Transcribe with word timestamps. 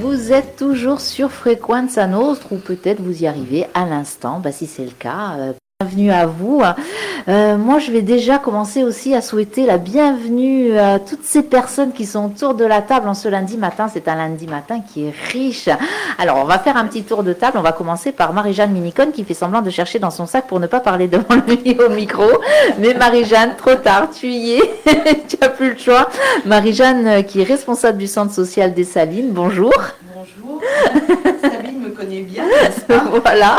Vous 0.00 0.32
êtes 0.32 0.54
toujours 0.54 1.00
sur 1.00 1.32
Frequenza 1.32 2.06
Nostra 2.06 2.54
ou 2.54 2.58
peut-être 2.58 3.00
vous 3.00 3.24
y 3.24 3.26
arrivez 3.26 3.66
à 3.74 3.84
l'instant. 3.84 4.38
Bah, 4.38 4.52
si 4.52 4.68
c'est 4.68 4.84
le 4.84 4.92
cas, 4.92 5.36
euh, 5.38 5.52
bienvenue 5.80 6.10
à 6.10 6.26
vous. 6.26 6.60
Euh, 7.28 7.56
moi, 7.56 7.78
je 7.78 7.92
vais 7.92 8.02
déjà 8.02 8.38
commencer 8.38 8.82
aussi 8.82 9.14
à 9.14 9.22
souhaiter 9.22 9.64
la 9.64 9.78
bienvenue 9.78 10.76
à 10.76 10.98
toutes 10.98 11.22
ces 11.22 11.44
personnes 11.44 11.92
qui 11.92 12.04
sont 12.04 12.32
autour 12.32 12.54
de 12.54 12.64
la 12.64 12.82
table 12.82 13.08
en 13.08 13.14
ce 13.14 13.28
lundi 13.28 13.56
matin. 13.56 13.86
C'est 13.86 14.08
un 14.08 14.16
lundi 14.16 14.48
matin 14.48 14.80
qui 14.80 15.04
est 15.04 15.14
riche. 15.30 15.68
Alors, 16.18 16.38
on 16.38 16.44
va 16.46 16.58
faire 16.58 16.76
un 16.76 16.84
petit 16.84 17.04
tour 17.04 17.22
de 17.22 17.32
table. 17.32 17.58
On 17.58 17.62
va 17.62 17.70
commencer 17.70 18.10
par 18.10 18.32
Marie-Jeanne 18.32 18.72
Minicone 18.72 19.12
qui 19.12 19.22
fait 19.22 19.34
semblant 19.34 19.62
de 19.62 19.70
chercher 19.70 20.00
dans 20.00 20.10
son 20.10 20.26
sac 20.26 20.48
pour 20.48 20.58
ne 20.58 20.66
pas 20.66 20.80
parler 20.80 21.06
devant 21.06 21.36
lui 21.46 21.78
au 21.86 21.90
micro. 21.90 22.26
Mais 22.80 22.94
Marie-Jeanne, 22.94 23.54
trop 23.56 23.76
tard, 23.76 24.08
tu 24.10 24.26
y 24.26 24.54
es. 24.54 24.62
tu 25.28 25.36
n'as 25.40 25.48
plus 25.48 25.74
le 25.74 25.78
choix. 25.78 26.08
Marie-Jeanne 26.44 27.06
euh, 27.06 27.22
qui 27.22 27.42
est 27.42 27.44
responsable 27.44 27.98
du 27.98 28.08
centre 28.08 28.34
social 28.34 28.74
des 28.74 28.82
Salines. 28.82 29.30
Bonjour. 29.30 29.72
Bonjour. 30.12 30.60
Bien, 32.06 32.44
n'est-ce 32.62 32.80
pas? 32.82 33.04
Voilà. 33.22 33.56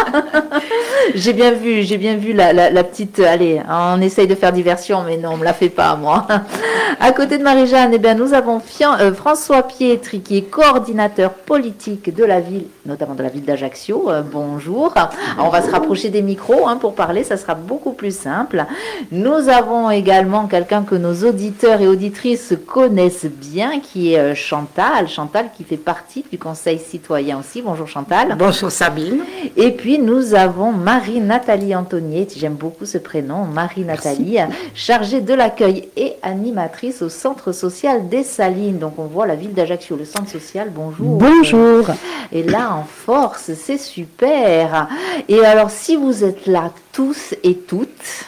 j'ai 1.15 1.33
bien 1.33 1.51
vu, 1.51 1.83
j'ai 1.83 1.97
bien 1.97 2.15
vu 2.17 2.33
la, 2.33 2.53
la- 2.53 2.69
la 2.69 2.83
petite. 2.83 3.19
Allez, 3.19 3.61
on 3.69 4.01
essaye 4.01 4.27
de 4.27 4.35
faire 4.35 4.51
diversion, 4.53 5.03
mais 5.05 5.17
non, 5.17 5.31
on 5.33 5.37
me 5.37 5.43
la 5.43 5.53
fait 5.53 5.69
pas, 5.69 5.95
moi. 5.95 6.25
À 6.99 7.11
côté 7.11 7.37
de 7.37 7.43
Marie-Jeanne, 7.43 7.91
eh 7.93 7.97
bien, 7.97 8.13
nous 8.15 8.33
avons 8.33 8.59
Fian- 8.59 8.97
euh, 8.99 9.13
François 9.13 9.63
Pietri, 9.63 10.21
qui 10.21 10.37
est 10.37 10.41
coordinateur 10.49 11.31
politique 11.31 12.13
de 12.13 12.23
la 12.25 12.39
ville, 12.41 12.65
notamment 12.89 13.15
de 13.15 13.23
la 13.23 13.29
ville 13.29 13.45
d'Ajaccio. 13.45 14.09
Euh, 14.09 14.21
bonjour. 14.21 14.91
Alors, 14.95 15.11
on 15.37 15.49
va 15.49 15.61
se 15.61 15.69
rapprocher 15.69 16.09
des 16.09 16.21
micros 16.21 16.67
hein, 16.67 16.75
pour 16.75 16.95
parler, 16.95 17.23
ça 17.23 17.37
sera 17.37 17.55
beaucoup 17.55 17.93
plus 17.93 18.15
simple. 18.15 18.65
Nous 19.11 19.47
avons 19.47 19.89
également 19.91 20.47
quelqu'un 20.47 20.83
que 20.83 20.95
nos 20.95 21.13
auditeurs 21.27 21.79
et 21.79 21.87
auditrices 21.87 22.53
connaissent 22.67 23.25
bien, 23.25 23.79
qui 23.79 24.13
est 24.13 24.19
euh, 24.19 24.35
Chantal. 24.35 25.07
Chantal 25.07 25.49
qui 25.55 25.63
fait 25.63 25.77
partie 25.77 26.25
du 26.31 26.37
Conseil 26.37 26.79
citoyen 26.79 27.39
aussi. 27.39 27.61
Bonjour 27.61 27.87
Chantal. 27.87 28.35
Bonjour 28.37 28.71
Sabine. 28.71 29.21
Et 29.55 29.71
puis 29.71 29.99
nous 29.99 30.33
avons 30.33 30.71
Marie-Nathalie 30.71 31.75
Antonier, 31.75 32.27
j'aime 32.35 32.55
beaucoup 32.55 32.85
ce 32.85 32.97
prénom, 32.97 33.45
Marie-Nathalie, 33.45 34.39
chargée 34.73 35.21
de 35.21 35.33
l'accueil 35.33 35.89
et 35.95 36.13
animatrice 36.23 37.01
au 37.01 37.09
centre 37.09 37.51
social 37.51 38.09
des 38.09 38.23
Salines. 38.23 38.79
Donc 38.79 38.93
on 38.97 39.05
voit 39.05 39.27
la 39.27 39.35
ville 39.35 39.53
d'Ajaccio, 39.53 39.95
le 39.95 40.05
centre 40.05 40.29
social, 40.29 40.71
bonjour. 40.73 41.17
Bonjour. 41.17 41.85
Et 42.31 42.43
là 42.43 42.78
force, 42.83 43.53
c'est 43.53 43.77
super. 43.77 44.87
Et 45.27 45.43
alors 45.45 45.69
si 45.69 45.95
vous 45.95 46.23
êtes 46.23 46.45
là 46.47 46.71
tous 46.91 47.35
et 47.43 47.55
toutes, 47.55 48.25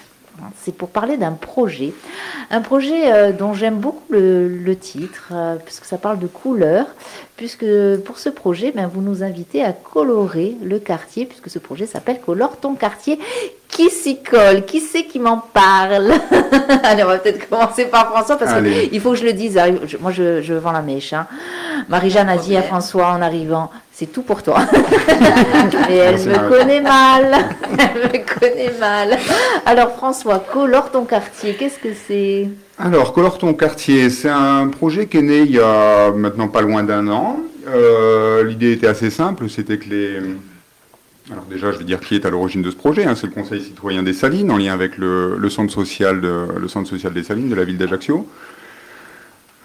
c'est 0.64 0.74
pour 0.76 0.90
parler 0.90 1.18
d'un 1.18 1.34
projet, 1.34 1.94
un 2.50 2.62
projet 2.62 3.12
euh, 3.12 3.32
dont 3.32 3.54
j'aime 3.54 3.78
beaucoup 3.78 4.12
le, 4.12 4.48
le 4.48 4.76
titre, 4.76 5.30
euh, 5.32 5.56
puisque 5.64 5.86
ça 5.86 5.98
parle 5.98 6.20
de 6.20 6.28
couleurs, 6.28 6.88
puisque 7.38 7.66
pour 8.06 8.20
ce 8.20 8.30
projet, 8.30 8.72
ben, 8.72 8.88
vous 8.88 9.02
nous 9.02 9.24
invitez 9.24 9.64
à 9.64 9.74
colorer 9.74 10.56
le 10.64 10.80
quartier, 10.80 11.26
puisque 11.26 11.50
ce 11.50 11.60
projet 11.60 11.86
s'appelle 11.86 12.20
Colore 12.22 12.58
ton 12.58 12.76
quartier. 12.76 13.20
Qui 13.72 13.90
s'y 13.90 14.18
colle? 14.22 14.66
Qui 14.66 14.82
c'est 14.82 15.04
qui 15.06 15.20
m'en 15.20 15.38
parle? 15.38 16.12
Allez, 16.84 17.04
on 17.04 17.08
va 17.08 17.18
peut-être 17.18 17.50
commencer 17.50 17.86
par 17.86 18.10
François, 18.12 18.36
parce 18.38 18.54
qu'il 18.62 19.00
faut 19.00 19.12
que 19.12 19.18
je 19.18 19.24
le 19.26 19.34
dise. 19.34 19.60
je- 19.88 19.98
moi, 19.98 20.12
je, 20.12 20.42
je 20.42 20.54
vends 20.54 20.72
la 20.74 20.82
mèche. 20.82 21.14
hein. 21.14 21.26
Marie-Jeanne 21.90 22.30
a 22.30 22.38
dit 22.38 22.56
à 22.58 22.62
François 22.64 23.08
en 23.08 23.22
arrivant, 23.22 23.72
c'est 23.94 24.06
tout 24.12 24.22
pour 24.24 24.44
toi. 24.44 24.60
Et 25.90 25.96
elle 25.96 26.12
Merci, 26.16 26.28
me 26.30 26.36
Marie. 26.36 26.50
connaît 26.50 26.82
mal. 26.82 27.36
Elle 27.80 28.02
me 28.04 28.40
connaît 28.40 28.74
mal. 28.80 29.18
Alors 29.66 29.92
François, 29.96 30.40
colore 30.40 30.92
ton 30.92 31.06
quartier, 31.06 31.54
qu'est-ce 31.56 31.80
que 31.80 31.94
c'est? 32.08 32.50
Alors, 32.78 33.14
Colore 33.14 33.38
ton 33.38 33.54
quartier, 33.54 34.10
c'est 34.10 34.30
un 34.30 34.68
projet 34.68 35.06
qui 35.08 35.18
est 35.18 35.22
né 35.22 35.40
il 35.42 35.52
y 35.52 35.60
a 35.60 36.12
maintenant 36.12 36.48
pas 36.48 36.62
loin 36.62 36.84
d'un 36.84 37.08
an. 37.10 37.38
Euh, 37.68 38.44
L'idée 38.44 38.74
était 38.74 38.88
assez 38.88 39.10
simple, 39.12 39.50
c'était 39.50 39.78
que 39.78 39.88
les... 39.90 40.20
Alors 41.32 41.46
déjà, 41.46 41.72
je 41.72 41.78
vais 41.78 41.86
dire 41.86 42.00
qui 42.02 42.16
est 42.16 42.26
à 42.26 42.30
l'origine 42.30 42.62
de 42.62 42.72
ce 42.72 42.76
projet. 42.76 43.06
hein, 43.06 43.16
c'est 43.16 43.28
le 43.28 43.34
Conseil 43.34 43.62
citoyen 43.62 44.04
des 44.04 44.14
Salines, 44.14 44.52
en 44.52 44.58
lien 44.58 44.74
avec 44.74 44.98
le, 44.98 45.50
centre, 45.50 45.72
social 45.72 46.20
le 46.20 46.68
centre 46.68 46.90
social 46.90 47.14
des 47.14 47.24
Salines 47.24 47.50
de 47.50 47.56
la 47.56 47.64
ville 47.64 47.78
d'Ajaccio. 47.78 48.28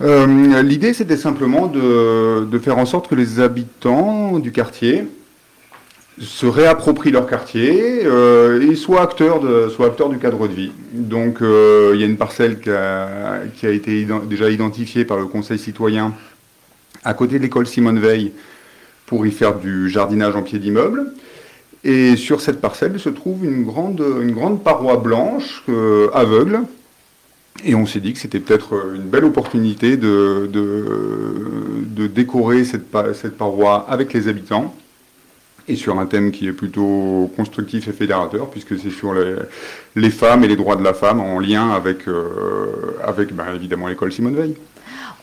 Euh, 0.02 0.62
L'idée, 0.62 0.92
c'était 0.92 1.16
simplement 1.16 1.66
de, 1.66 2.58
faire 2.58 2.78
en 2.78 2.86
sorte 2.86 3.08
que 3.08 3.14
les 3.14 3.40
habitants 3.40 4.38
du 4.38 4.52
quartier 4.52 5.06
se 6.18 6.46
réapproprient 6.46 7.10
leur 7.10 7.26
quartier 7.26 8.02
euh, 8.06 8.70
et 8.70 8.74
soient 8.74 9.02
acteurs, 9.02 9.42
soient 9.70 9.86
acteurs 9.86 10.08
du 10.08 10.18
cadre 10.18 10.48
de 10.48 10.54
vie. 10.54 10.72
Donc 10.92 11.42
euh, 11.42 11.92
il 11.94 12.00
y 12.00 12.04
a 12.04 12.06
une 12.06 12.16
parcelle 12.16 12.58
qui 12.60 12.70
a, 12.70 13.70
été 13.70 14.06
déjà 14.28 14.50
identifiée 14.50 15.04
par 15.04 15.18
le 15.18 15.26
Conseil 15.26 15.58
citoyen 15.58 16.14
à 17.04 17.12
côté 17.12 17.38
de 17.38 17.42
l'école 17.42 17.66
Simone 17.66 17.98
Veil 17.98 18.32
pour 19.04 19.26
y 19.26 19.30
faire 19.30 19.58
du 19.58 19.90
jardinage 19.90 20.34
en 20.36 20.42
pied 20.42 20.58
d'immeuble. 20.58 21.12
Et 21.88 22.16
sur 22.16 22.40
cette 22.40 22.60
parcelle 22.60 22.98
se 22.98 23.08
trouve 23.08 23.44
une 23.44 23.62
grande, 23.62 24.04
une 24.20 24.32
grande 24.32 24.64
paroi 24.64 24.96
blanche 24.96 25.62
euh, 25.68 26.08
aveugle. 26.12 26.62
Et 27.64 27.76
on 27.76 27.86
s'est 27.86 28.00
dit 28.00 28.12
que 28.12 28.18
c'était 28.18 28.40
peut-être 28.40 28.92
une 28.96 29.04
belle 29.04 29.24
opportunité 29.24 29.96
de, 29.96 30.50
de, 30.52 32.06
décorer 32.08 32.64
cette, 32.64 32.86
cette 33.14 33.36
paroi 33.36 33.86
avec 33.88 34.12
les 34.12 34.26
habitants 34.26 34.74
et 35.68 35.76
sur 35.76 35.98
un 35.98 36.06
thème 36.06 36.32
qui 36.32 36.48
est 36.48 36.52
plutôt 36.52 37.30
constructif 37.36 37.86
et 37.88 37.92
fédérateur, 37.92 38.50
puisque 38.50 38.78
c'est 38.78 38.90
sur 38.90 39.14
les, 39.14 39.36
les 39.94 40.10
femmes 40.10 40.42
et 40.42 40.48
les 40.48 40.56
droits 40.56 40.76
de 40.76 40.82
la 40.82 40.94
femme 40.94 41.20
en 41.20 41.38
lien 41.38 41.70
avec, 41.70 42.08
euh, 42.08 42.96
avec 43.02 43.32
ben, 43.32 43.46
évidemment 43.54 43.86
l'école 43.86 44.12
Simone 44.12 44.34
Veil. 44.34 44.56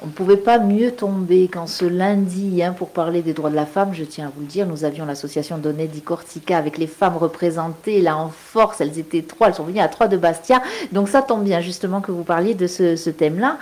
On 0.03 0.07
ne 0.07 0.11
pouvait 0.11 0.35
pas 0.35 0.59
mieux 0.59 0.91
tomber 0.91 1.47
qu'en 1.47 1.65
ce 1.65 1.85
lundi, 1.85 2.61
hein, 2.61 2.73
pour 2.73 2.89
parler 2.89 3.21
des 3.21 3.31
droits 3.31 3.49
de 3.49 3.55
la 3.55 3.65
femme, 3.65 3.93
je 3.93 4.03
tiens 4.03 4.27
à 4.27 4.31
vous 4.35 4.41
le 4.41 4.47
dire, 4.47 4.67
nous 4.67 4.83
avions 4.83 5.05
l'association 5.05 5.57
Donnée 5.57 5.87
di 5.87 6.01
Corsica 6.01 6.57
avec 6.57 6.77
les 6.77 6.87
femmes 6.87 7.15
représentées 7.15 8.01
là 8.01 8.17
en 8.17 8.27
force, 8.27 8.81
elles 8.81 8.99
étaient 8.99 9.21
trois, 9.21 9.47
elles 9.47 9.55
sont 9.55 9.63
venues 9.63 9.79
à 9.79 9.87
trois 9.87 10.09
de 10.09 10.17
Bastia, 10.17 10.61
donc 10.91 11.07
ça 11.07 11.21
tombe 11.21 11.45
bien 11.45 11.61
justement 11.61 12.01
que 12.01 12.11
vous 12.11 12.25
parliez 12.25 12.53
de 12.53 12.67
ce, 12.67 13.09
thème-là. 13.09 13.57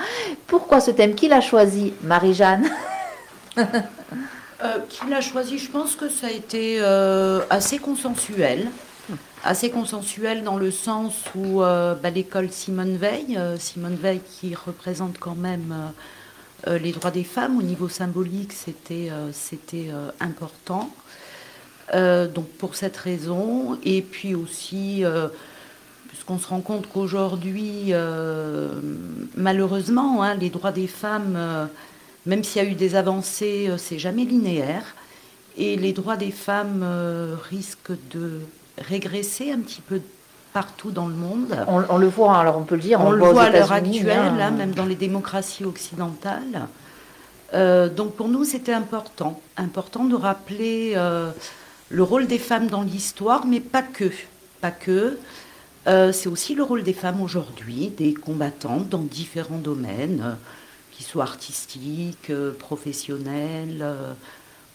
Pourquoi 0.48 0.82
ce 0.82 0.90
thème? 0.90 1.14
Qui 1.14 1.28
l'a 1.28 1.42
choisi? 1.42 1.94
Marie-Jeanne? 2.04 2.68
Euh, 4.64 4.78
Qui 4.90 5.10
l'a 5.10 5.22
choisi? 5.22 5.58
Je 5.58 5.72
pense 5.72 5.96
que 5.96 6.08
ça 6.08 6.28
a 6.28 6.30
été 6.30 6.78
euh, 6.82 7.40
assez 7.50 7.80
consensuel. 7.80 8.70
Assez 9.44 9.72
consensuel 9.72 10.44
dans 10.44 10.56
le 10.56 10.70
sens 10.70 11.16
où 11.34 11.64
euh, 11.64 11.96
bah, 11.96 12.12
l'école 12.12 12.52
Simone 12.52 12.96
Veil, 12.96 13.40
Simone 13.58 13.96
Veil 13.96 14.20
qui 14.20 14.54
représente 14.54 15.18
quand 15.18 15.34
même 15.34 15.74
les 16.68 16.92
droits 16.92 17.12
des 17.12 17.24
femmes 17.24 17.58
au 17.58 17.62
niveau 17.62 17.90
symbolique, 17.90 18.54
c'était 18.54 19.10
euh, 19.12 19.32
euh, 19.74 20.12
important. 20.20 20.90
Euh, 21.94 22.28
donc 22.28 22.48
pour 22.48 22.76
cette 22.76 22.96
raison, 22.96 23.78
et 23.84 24.02
puis 24.02 24.34
aussi, 24.34 25.04
euh, 25.04 25.28
puisqu'on 26.08 26.40
se 26.40 26.48
rend 26.48 26.62
compte 26.62 26.88
qu'aujourd'hui, 26.88 27.88
euh, 27.90 28.70
malheureusement, 29.36 30.24
hein, 30.24 30.36
les 30.36 30.50
droits 30.50 30.72
des 30.72 30.88
femmes, 30.88 31.36
euh, 31.36 31.66
même 32.26 32.44
s'il 32.44 32.64
y 32.64 32.66
a 32.66 32.70
eu 32.70 32.76
des 32.76 32.96
avancées, 32.96 33.68
euh, 33.70 33.78
c'est 33.78 34.00
jamais 34.00 34.24
linéaire. 34.24 34.96
Et 35.58 35.76
les 35.76 35.92
droits 35.92 36.16
des 36.16 36.32
femmes 36.32 36.82
euh, 36.84 37.36
risquent 37.50 37.98
de 38.12 38.40
régresser 38.78 39.52
un 39.52 39.60
petit 39.60 39.82
peu 39.82 40.02
partout 40.54 40.92
dans 40.92 41.08
le 41.08 41.16
monde. 41.16 41.56
on, 41.68 41.84
on 41.90 41.98
le 41.98 42.08
voit, 42.08 42.38
alors 42.38 42.58
on 42.58 42.64
peut 42.64 42.76
le 42.76 42.82
dire, 42.82 43.00
On, 43.02 43.08
on, 43.08 43.12
le 43.12 43.26
voit 43.26 43.44
à 43.44 43.50
l'heure 43.50 43.72
actuelle, 43.72 44.18
hein. 44.18 44.38
là, 44.38 44.52
même 44.52 44.72
dans 44.72 44.86
les 44.86 44.96
démocraties 44.96 45.66
occidentales. 45.66 46.68
Euh, 47.54 47.90
donc 47.90 48.16
pour 48.16 48.28
nous, 48.28 48.44
c'était 48.44 48.74
important, 48.74 49.42
important 49.58 50.06
de 50.06 50.16
rappeler 50.16 50.94
euh, 50.96 51.32
le 51.90 52.04
rôle 52.04 52.28
des 52.28 52.40
femmes 52.40 52.68
dans 52.68 52.82
l'histoire, 52.82 53.46
mais 53.46 53.60
pas 53.60 53.84
que, 53.84 54.12
pas 54.62 54.72
que. 54.72 55.18
Euh, 55.88 56.12
c'est 56.12 56.30
aussi 56.30 56.54
le 56.54 56.64
rôle 56.64 56.84
des 56.84 56.94
femmes 56.94 57.22
aujourd'hui, 57.22 57.90
des 57.90 58.14
combattantes 58.14 58.88
dans 58.88 59.02
différents 59.02 59.58
domaines, 59.58 60.38
qu'ils 60.92 61.06
soient 61.06 61.24
artistiques, 61.24 62.32
professionnels. 62.60 63.84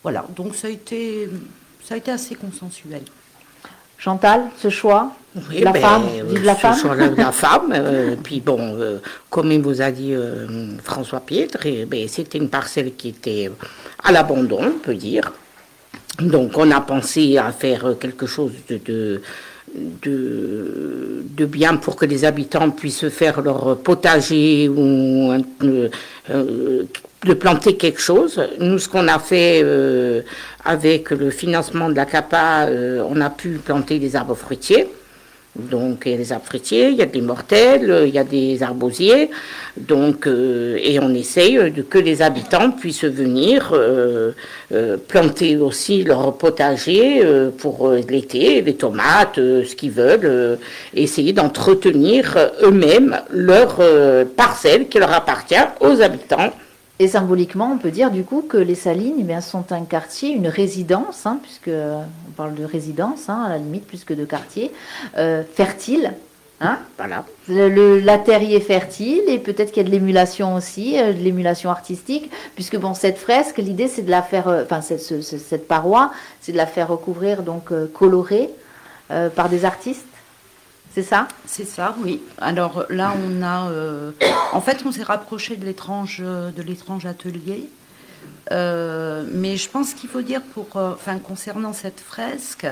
voilà, 0.02 0.26
donc 0.34 0.56
ça 0.56 0.66
a 0.66 0.70
été, 0.70 1.30
ça 1.82 1.94
a 1.94 1.96
été 1.96 2.10
assez 2.10 2.34
consensuel. 2.34 3.02
Chantal, 3.98 4.50
ce 4.58 4.68
choix? 4.68 5.12
Oui, 5.50 5.60
La 5.60 5.72
ben, 5.72 5.80
femme, 5.82 6.02
euh, 6.18 6.22
vive 6.28 6.44
la 6.44 6.54
ce 6.54 6.60
femme. 6.60 6.98
la, 6.98 7.06
la 7.24 7.32
femme. 7.32 7.72
euh, 7.74 8.16
puis 8.22 8.40
bon, 8.40 8.58
euh, 8.60 8.98
comme 9.28 9.52
il 9.52 9.60
vous 9.60 9.82
a 9.82 9.90
dit 9.90 10.14
euh, 10.14 10.46
François 10.82 11.20
Pietre, 11.20 11.58
eh 11.66 11.84
ben, 11.84 12.08
c'était 12.08 12.38
une 12.38 12.48
parcelle 12.48 12.94
qui 12.94 13.08
était 13.08 13.50
à 14.02 14.12
l'abandon, 14.12 14.60
on 14.62 14.78
peut 14.78 14.94
dire. 14.94 15.32
Donc 16.20 16.52
on 16.56 16.70
a 16.70 16.80
pensé 16.80 17.36
à 17.36 17.52
faire 17.52 17.96
quelque 18.00 18.24
chose 18.26 18.52
de, 18.70 18.78
de, 18.78 19.20
de, 20.02 21.22
de 21.36 21.44
bien 21.44 21.76
pour 21.76 21.96
que 21.96 22.06
les 22.06 22.24
habitants 22.24 22.70
puissent 22.70 23.08
faire 23.08 23.42
leur 23.42 23.76
potager 23.78 24.68
ou 24.70 25.32
euh, 25.32 25.88
euh, 26.30 26.84
de 27.24 27.34
planter 27.34 27.76
quelque 27.76 28.00
chose. 28.00 28.40
Nous, 28.58 28.78
ce 28.78 28.88
qu'on 28.88 29.08
a 29.08 29.18
fait 29.18 29.60
euh, 29.62 30.22
avec 30.64 31.10
le 31.10 31.28
financement 31.30 31.90
de 31.90 31.94
la 31.96 32.06
CAPA, 32.06 32.68
euh, 32.68 33.02
on 33.10 33.20
a 33.20 33.28
pu 33.28 33.58
planter 33.62 33.98
des 33.98 34.16
arbres 34.16 34.34
fruitiers. 34.36 34.88
Donc 35.58 36.02
il 36.06 36.12
y 36.12 36.14
a 36.14 36.18
des 36.18 36.32
arbres 36.32 36.46
il 36.70 36.94
y 36.94 37.02
a 37.02 37.06
des 37.06 37.20
mortels, 37.20 38.04
il 38.06 38.14
y 38.14 38.18
a 38.18 38.24
des 38.24 38.62
arbosiers. 38.62 39.30
Donc, 39.76 40.26
euh, 40.26 40.78
et 40.82 40.98
on 41.00 41.12
essaye 41.12 41.72
que 41.90 41.98
les 41.98 42.22
habitants 42.22 42.70
puissent 42.70 43.04
venir 43.04 43.72
euh, 43.72 44.32
euh, 44.72 44.96
planter 44.96 45.56
aussi 45.58 46.02
leur 46.02 46.36
potager 46.38 47.22
pour 47.58 47.90
l'été, 47.90 48.62
les 48.62 48.74
tomates, 48.74 49.36
ce 49.36 49.74
qu'ils 49.74 49.90
veulent, 49.90 50.58
essayer 50.94 51.32
d'entretenir 51.32 52.36
eux-mêmes 52.62 53.18
leur 53.30 53.80
parcelle 54.36 54.88
qui 54.88 54.98
leur 54.98 55.12
appartient 55.12 55.54
aux 55.80 56.00
habitants. 56.00 56.52
Et 56.98 57.08
symboliquement, 57.08 57.70
on 57.72 57.78
peut 57.78 57.90
dire 57.90 58.10
du 58.10 58.24
coup 58.24 58.42
que 58.42 58.56
les 58.56 58.74
Salines 58.74 59.16
eh 59.18 59.22
bien, 59.22 59.40
sont 59.40 59.70
un 59.70 59.84
quartier, 59.84 60.30
une 60.30 60.48
résidence, 60.48 61.26
hein, 61.26 61.38
puisque 61.42 61.68
on 61.68 62.30
parle 62.36 62.54
de 62.54 62.64
résidence, 62.64 63.28
hein, 63.28 63.42
à 63.44 63.48
la 63.50 63.58
limite 63.58 63.86
plus 63.86 64.04
que 64.04 64.14
de 64.14 64.24
quartier, 64.24 64.72
fertile, 65.54 66.14
Hein 66.60 66.78
voilà. 66.96 67.24
Le, 67.48 68.00
la 68.00 68.16
terre 68.16 68.42
y 68.42 68.54
est 68.54 68.60
fertile 68.60 69.22
et 69.28 69.38
peut-être 69.38 69.72
qu'il 69.72 69.82
y 69.82 69.86
a 69.86 69.88
de 69.88 69.92
l'émulation 69.92 70.54
aussi, 70.54 70.98
euh, 70.98 71.12
de 71.12 71.18
l'émulation 71.18 71.70
artistique, 71.70 72.30
puisque 72.54 72.78
bon, 72.78 72.94
cette 72.94 73.18
fresque, 73.18 73.58
l'idée 73.58 73.88
c'est 73.88 74.02
de 74.02 74.10
la 74.10 74.22
faire, 74.22 74.48
euh, 74.48 74.62
enfin 74.64 74.80
cette, 74.80 75.22
cette, 75.22 75.68
paroi, 75.68 76.12
c'est 76.40 76.52
de 76.52 76.56
la 76.56 76.66
faire 76.66 76.88
recouvrir, 76.88 77.42
donc 77.42 77.72
euh, 77.72 77.86
colorée 77.92 78.50
par 79.36 79.48
des 79.48 79.64
artistes. 79.64 80.04
C'est 80.96 81.02
ça? 81.02 81.28
C'est 81.44 81.66
ça, 81.66 81.94
oui. 82.00 82.22
Alors 82.38 82.86
là, 82.88 83.14
on 83.22 83.42
a, 83.42 83.70
en 84.54 84.60
fait, 84.62 84.82
on 84.86 84.92
s'est 84.92 85.02
rapproché 85.02 85.56
de 85.56 85.66
l'étrange, 85.66 86.20
de 86.20 86.62
l'étrange 86.62 87.04
atelier. 87.04 87.68
mais 88.50 89.56
je 89.58 89.68
pense 89.68 89.92
qu'il 89.92 90.08
faut 90.08 90.22
dire 90.22 90.40
pour, 90.40 90.68
enfin, 90.76 91.18
concernant 91.18 91.74
cette 91.74 92.00
fresque, 92.00 92.66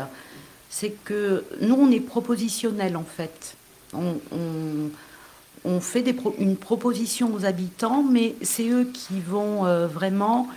c'est 0.71 0.97
que 1.05 1.44
nous, 1.61 1.75
on 1.75 1.91
est 1.91 2.00
propositionnel 2.00 2.97
en 2.97 3.05
fait 3.05 3.56
on, 5.65 5.81
fait 5.81 6.05
une 6.38 6.56
proposition 6.56 7.32
aux 7.35 7.44
habitants, 7.44 8.03
mais 8.03 8.35
c'est 8.43 8.69
eux 8.69 8.91
qui 8.93 9.20
vont 9.20 9.67
euh, 9.67 9.87
vraiment 9.87 10.49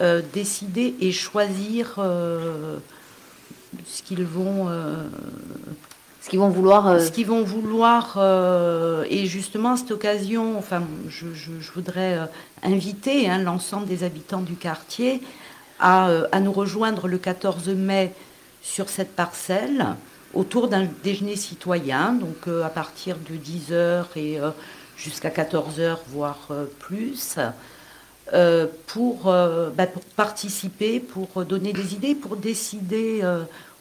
euh, 0.00 0.22
décider 0.32 0.94
et 1.00 1.12
choisir 1.12 1.96
euh, 1.98 2.78
ce 3.86 4.02
qu'ils 4.02 4.24
vont 4.24 4.68
ce 6.24 6.30
qu'ils 6.30 6.38
vont 6.38 6.48
vouloir. 6.48 6.98
Qu'ils 7.12 7.26
vont 7.26 7.42
vouloir. 7.42 8.18
et 9.10 9.26
justement, 9.26 9.72
à 9.72 9.76
cette 9.76 9.90
occasion, 9.90 10.58
enfin, 10.58 10.82
je, 11.08 11.26
voudrais 11.74 12.18
inviter 12.62 13.28
hein, 13.28 13.38
l'ensemble 13.38 13.86
des 13.86 14.04
habitants 14.04 14.40
du 14.40 14.54
quartier 14.54 15.20
à, 15.80 16.40
nous 16.40 16.52
rejoindre 16.52 17.08
le 17.08 17.18
14 17.18 17.68
mai 17.68 18.12
sur 18.62 18.88
cette 18.88 19.14
parcelle 19.14 19.86
autour 20.32 20.68
d'un 20.68 20.88
déjeuner 21.02 21.36
citoyen, 21.36 22.12
donc 22.12 22.48
euh, 22.48 22.64
à 22.64 22.68
partir 22.68 23.16
de 23.18 23.36
10h 23.36 24.04
et 24.16 24.40
euh, 24.40 24.50
jusqu'à 24.96 25.28
14h, 25.28 25.98
voire 26.08 26.48
euh, 26.50 26.64
plus, 26.80 27.36
bah, 28.32 28.66
pour, 28.86 30.02
participer, 30.16 30.98
pour 30.98 31.44
donner 31.44 31.72
des 31.72 31.94
idées, 31.94 32.14
pour 32.14 32.36
décider 32.36 33.20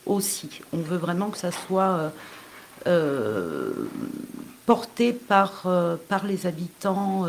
aussi. 0.06 0.62
On 0.74 0.78
veut 0.78 0.98
vraiment 0.98 1.30
que 1.30 1.38
ça 1.38 1.52
soit 1.52 2.12
porté 4.66 5.14
par, 5.14 5.66
par 6.10 6.26
les 6.26 6.46
habitants 6.46 7.26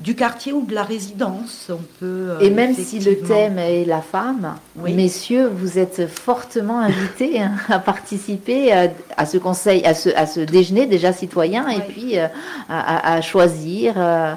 du 0.00 0.14
quartier 0.14 0.52
ou 0.52 0.64
de 0.64 0.74
la 0.74 0.84
résidence. 0.84 1.70
On 1.70 1.82
peut, 1.98 2.30
euh, 2.30 2.40
Et 2.40 2.50
même 2.50 2.74
si 2.74 3.00
le 3.00 3.18
thème 3.18 3.58
est 3.58 3.84
la 3.84 4.00
femme, 4.00 4.56
messieurs, 4.76 5.50
vous 5.52 5.78
êtes 5.78 6.06
fortement 6.08 6.80
invités 6.80 7.40
hein, 7.40 7.56
à 7.68 7.78
participer 7.78 8.72
à, 9.16 9.26
ce 9.26 9.38
conseil, 9.38 9.84
à 9.84 9.94
ce, 9.94 10.10
à 10.10 10.26
ce, 10.26 10.40
déjeuner 10.40 10.86
déjà 10.86 11.12
citoyen 11.12 11.68
et 11.68 11.80
puis 11.80 12.18
euh, 12.18 12.28
à, 12.68 13.20
choisir. 13.22 13.94
Euh, 13.96 14.34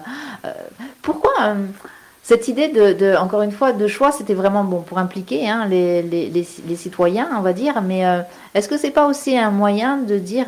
pourquoi 1.02 1.56
cette 2.24 2.48
idée 2.48 2.68
de, 2.68 3.16
encore 3.18 3.42
une 3.42 3.52
fois, 3.52 3.74
de 3.74 3.88
choix, 3.88 4.12
c'était 4.12 4.34
vraiment 4.34 4.64
bon 4.64 4.82
pour 4.82 5.00
impliquer 5.00 5.50
hein, 5.50 5.66
les, 5.70 6.02
les, 6.04 6.30
les, 6.30 6.76
citoyens, 6.76 7.30
on 7.38 7.42
va 7.42 7.52
dire, 7.52 7.82
mais 7.82 8.04
est-ce 8.54 8.70
que 8.70 8.78
c'est 8.78 8.92
pas 8.92 9.08
aussi 9.08 9.38
un 9.38 9.50
moyen 9.50 9.98
de 9.98 10.18
dire, 10.18 10.46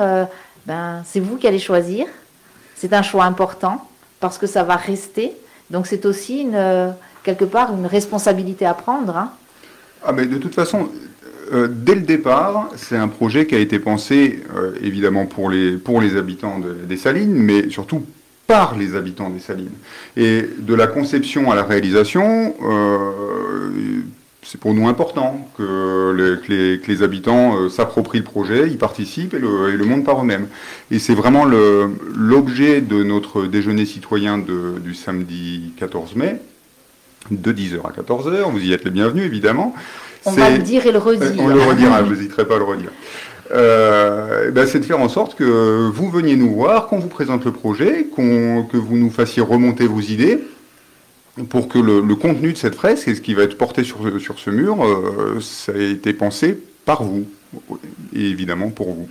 ben, 0.68 1.02
c'est 1.04 1.20
vous 1.20 1.36
qui 1.36 1.48
allez 1.48 1.60
choisir, 1.60 2.06
c'est 2.76 2.94
un 2.94 3.02
choix 3.02 3.26
important 3.26 3.88
parce 4.20 4.38
que 4.38 4.48
ça 4.48 4.64
va 4.64 4.76
rester. 4.76 5.34
Donc 5.70 5.88
c'est 5.88 6.06
aussi 6.06 6.42
une, 6.42 6.56
euh, 6.56 6.92
quelque 7.24 7.46
part 7.46 7.74
une 7.74 7.86
responsabilité 7.86 8.66
à 8.66 8.74
prendre. 8.74 9.18
Hein. 9.18 9.32
Ah 10.06 10.12
mais 10.14 10.26
de 10.26 10.38
toute 10.38 10.56
façon, 10.56 10.90
euh, 11.52 11.68
dès 11.70 11.96
le 11.96 12.02
départ, 12.02 12.70
c'est 12.76 12.98
un 12.98 13.08
projet 13.08 13.48
qui 13.48 13.56
a 13.56 13.60
été 13.60 13.80
pensé 13.80 14.44
euh, 14.56 14.76
évidemment 14.82 15.26
pour 15.26 15.50
les, 15.50 15.78
pour 15.78 16.00
les 16.00 16.16
habitants 16.16 16.60
des 16.60 16.98
Salines, 16.98 17.34
mais 17.34 17.70
surtout 17.70 18.04
par 18.48 18.78
les 18.78 18.96
habitants 18.96 19.30
des 19.30 19.40
Salines. 19.40 19.70
Et 20.18 20.46
de 20.58 20.74
la 20.74 20.88
conception 20.88 21.52
à 21.52 21.56
la 21.56 21.64
réalisation, 21.64 22.54
c'est 24.44 24.60
pour 24.60 24.74
nous 24.74 24.88
important 24.88 25.50
que 25.58 26.40
les, 26.48 26.80
que 26.80 26.92
les, 26.92 27.04
habitants 27.04 27.56
euh, 27.56 27.70
s'approprient 27.70 28.20
le 28.20 28.24
projet, 28.24 28.70
y 28.70 28.76
participent 28.76 29.34
et 29.34 29.40
le, 29.40 29.74
et 29.74 29.78
le 29.78 29.86
montent 29.86 30.06
par 30.06 30.22
eux-mêmes. 30.22 30.48
Et 30.92 31.00
c'est 31.00 31.16
vraiment 31.16 31.46
l'objet 31.46 32.82
de 32.82 33.04
notre 33.04 33.46
déjeuner 33.46 33.86
citoyen 33.86 34.38
de, 34.38 34.80
du 34.80 34.94
samedi 34.94 35.74
14 35.78 36.16
mai, 36.16 36.40
de 37.32 37.54
10h 37.54 37.80
à 37.86 37.92
14h. 37.92 38.52
Vous 38.52 38.60
y 38.60 38.74
êtes 38.74 38.84
les 38.84 38.92
bienvenus, 38.92 39.26
évidemment. 39.26 39.74
On 40.26 40.32
va 40.32 40.52
le 40.52 40.60
dire 40.60 40.86
et 40.86 40.92
le 40.92 41.00
redire. 41.00 41.34
On 41.40 41.48
le 41.48 41.62
redira, 41.62 42.04
je 42.06 42.12
n'hésiterai 42.12 42.46
pas 42.46 42.56
à 42.56 42.60
le 42.60 42.64
redire. 42.64 42.92
Euh, 43.54 44.50
ben 44.52 44.66
c'est 44.66 44.80
de 44.80 44.86
faire 44.86 45.00
en 45.00 45.10
sorte 45.10 45.36
que 45.36 45.90
vous 45.94 46.10
veniez 46.10 46.36
nous 46.36 46.54
voir, 46.54 46.88
qu'on 46.88 47.00
vous 47.00 47.08
présente 47.08 47.46
le 47.46 47.52
projet, 47.52 48.08
que 48.16 48.78
vous 48.78 48.98
nous 48.98 49.12
fassiez 49.12 49.42
remonter 49.42 49.86
vos 49.86 50.02
idées, 50.02 50.40
pour 51.50 51.68
que 51.68 51.80
le, 51.80 52.16
contenu 52.16 52.54
de 52.54 52.58
cette 52.58 52.76
fresque 52.76 53.08
et 53.08 53.16
ce 53.16 53.22
qui 53.22 53.34
va 53.34 53.44
être 53.44 53.58
porté 53.58 53.84
sur, 53.84 54.20
sur 54.22 54.40
ce 54.40 54.50
mur, 54.50 54.84
euh, 54.84 55.40
ça 55.42 55.72
a 55.72 55.82
été 55.82 56.14
pensé 56.14 56.60
par 56.86 57.04
vous, 57.04 57.26
et 58.14 58.22
évidemment 58.22 58.70
pour 58.70 58.92
vous. 58.92 59.08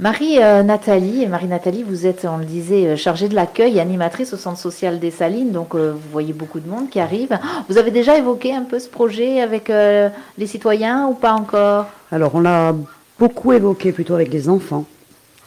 Marie-Nathalie, 0.00 1.24
euh, 1.24 1.28
Marie-Nathalie, 1.28 1.82
vous 1.82 2.06
êtes, 2.06 2.24
on 2.24 2.38
le 2.38 2.44
disait, 2.44 2.86
euh, 2.86 2.96
chargée 2.96 3.28
de 3.28 3.34
l'accueil, 3.34 3.80
animatrice 3.80 4.32
au 4.32 4.36
Centre 4.36 4.58
social 4.58 5.00
des 5.00 5.10
Salines, 5.10 5.50
donc 5.50 5.74
vous 5.74 5.98
voyez 6.12 6.32
beaucoup 6.32 6.60
de 6.60 6.68
monde 6.68 6.88
qui 6.88 7.00
arrive. 7.00 7.36
Vous 7.68 7.78
avez 7.78 7.90
déjà 7.90 8.16
évoqué 8.16 8.54
un 8.54 8.62
peu 8.62 8.78
ce 8.78 8.88
projet 8.88 9.40
avec 9.40 9.68
les 9.68 10.46
citoyens 10.46 11.06
ou 11.08 11.14
pas 11.14 11.32
encore? 11.32 11.86
Alors, 12.10 12.34
on 12.34 12.40
l'a 12.40 12.74
beaucoup 13.18 13.52
évoqué 13.52 13.92
plutôt 13.92 14.14
avec 14.14 14.32
les 14.32 14.48
enfants 14.48 14.86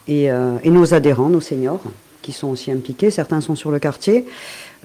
et, 0.07 0.25
et 0.25 0.69
nos 0.69 0.93
adhérents, 0.93 1.29
nos 1.29 1.41
seniors, 1.41 1.81
qui 2.21 2.31
sont 2.31 2.47
aussi 2.47 2.71
impliqués. 2.71 3.11
Certains 3.11 3.41
sont 3.41 3.55
sur 3.55 3.71
le 3.71 3.79
quartier. 3.79 4.25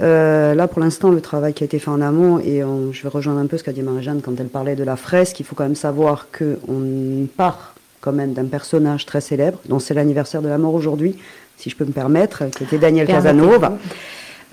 Euh, 0.00 0.54
là, 0.54 0.68
pour 0.68 0.80
l'instant, 0.80 1.10
le 1.10 1.20
travail 1.20 1.54
qui 1.54 1.64
a 1.64 1.66
été 1.66 1.78
fait 1.78 1.90
en 1.90 2.00
amont, 2.00 2.38
et 2.38 2.62
je 2.92 3.02
vais 3.02 3.08
rejoindre 3.08 3.40
un 3.40 3.46
peu 3.46 3.56
ce 3.56 3.64
qu'a 3.64 3.72
dit 3.72 3.82
Marie-Jeanne 3.82 4.20
quand 4.22 4.38
elle 4.38 4.48
parlait 4.48 4.76
de 4.76 4.84
la 4.84 4.96
fresque, 4.96 5.40
il 5.40 5.46
faut 5.46 5.54
quand 5.54 5.64
même 5.64 5.74
savoir 5.74 6.28
qu'on 6.36 7.26
part 7.36 7.74
quand 8.00 8.12
même 8.12 8.34
d'un 8.34 8.44
personnage 8.44 9.06
très 9.06 9.20
célèbre, 9.20 9.58
dont 9.68 9.78
c'est 9.78 9.94
l'anniversaire 9.94 10.42
de 10.42 10.48
la 10.48 10.58
mort 10.58 10.74
aujourd'hui, 10.74 11.16
si 11.56 11.70
je 11.70 11.76
peux 11.76 11.84
me 11.84 11.92
permettre, 11.92 12.44
qui 12.50 12.64
était 12.64 12.78
Daniel 12.78 13.06
Casanova. 13.06 13.78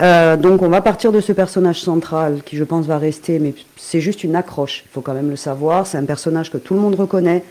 Euh, 0.01 0.37
donc 0.37 0.63
on 0.63 0.69
va 0.69 0.81
partir 0.81 1.11
de 1.11 1.21
ce 1.21 1.31
personnage 1.33 1.79
central 1.81 2.41
qui 2.43 2.57
je 2.57 2.63
pense 2.63 2.87
va 2.87 2.97
rester, 2.97 3.37
mais 3.37 3.53
c'est 3.77 4.01
juste 4.01 4.23
une 4.23 4.35
accroche, 4.35 4.83
il 4.87 4.91
faut 4.91 5.01
quand 5.01 5.13
même 5.13 5.29
le 5.29 5.35
savoir, 5.35 5.85
c'est 5.85 5.99
un 5.99 6.05
personnage 6.05 6.51
que 6.51 6.57
tout 6.57 6.73
le 6.73 6.79
monde 6.79 6.95
reconnaît, 6.95 7.43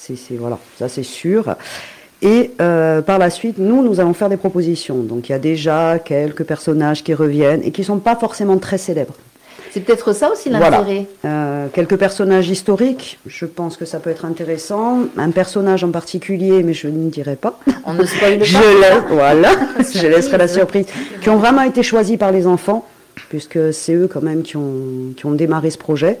c'est 0.00 0.36
voilà, 0.36 0.58
ça 0.78 0.88
c'est 0.88 1.02
sûr. 1.02 1.54
Et 2.22 2.50
euh, 2.60 3.00
par 3.00 3.18
la 3.18 3.30
suite, 3.30 3.56
nous, 3.58 3.82
nous 3.82 4.00
allons 4.00 4.12
faire 4.12 4.28
des 4.28 4.36
propositions. 4.36 4.96
Donc 4.96 5.28
il 5.28 5.32
y 5.32 5.34
a 5.34 5.38
déjà 5.38 5.98
quelques 5.98 6.44
personnages 6.44 7.02
qui 7.02 7.14
reviennent 7.14 7.62
et 7.64 7.70
qui 7.70 7.80
ne 7.80 7.86
sont 7.86 7.98
pas 7.98 8.16
forcément 8.16 8.58
très 8.58 8.78
célèbres. 8.78 9.14
C'est 9.72 9.80
peut-être 9.80 10.12
ça 10.12 10.32
aussi 10.32 10.50
l'intérêt. 10.50 11.06
Euh, 11.24 11.68
quelques 11.72 11.96
personnages 11.96 12.48
historiques, 12.48 13.20
je 13.26 13.46
pense 13.46 13.76
que 13.76 13.84
ça 13.84 14.00
peut 14.00 14.10
être 14.10 14.24
intéressant. 14.24 15.02
Un 15.16 15.30
personnage 15.30 15.84
en 15.84 15.90
particulier, 15.90 16.64
mais 16.64 16.74
je 16.74 16.88
ne 16.88 17.08
dirai 17.08 17.36
pas. 17.36 17.58
On 17.86 17.94
ne 17.94 18.04
spoil 18.04 18.38
pas. 18.38 18.44
Je 18.44 18.58
laisse, 18.58 19.02
voilà, 19.10 19.50
je 19.78 20.06
laisserai 20.08 20.38
la 20.38 20.48
surprise. 20.48 20.86
Qui 21.22 21.30
ont 21.30 21.36
vraiment 21.36 21.62
été 21.62 21.84
choisis 21.84 22.16
par 22.16 22.32
les 22.32 22.48
enfants, 22.48 22.84
puisque 23.28 23.72
c'est 23.72 23.94
eux 23.94 24.08
quand 24.12 24.22
même 24.22 24.42
qui 24.42 24.56
ont, 24.56 25.14
qui 25.16 25.24
ont 25.26 25.32
démarré 25.32 25.70
ce 25.70 25.78
projet. 25.78 26.18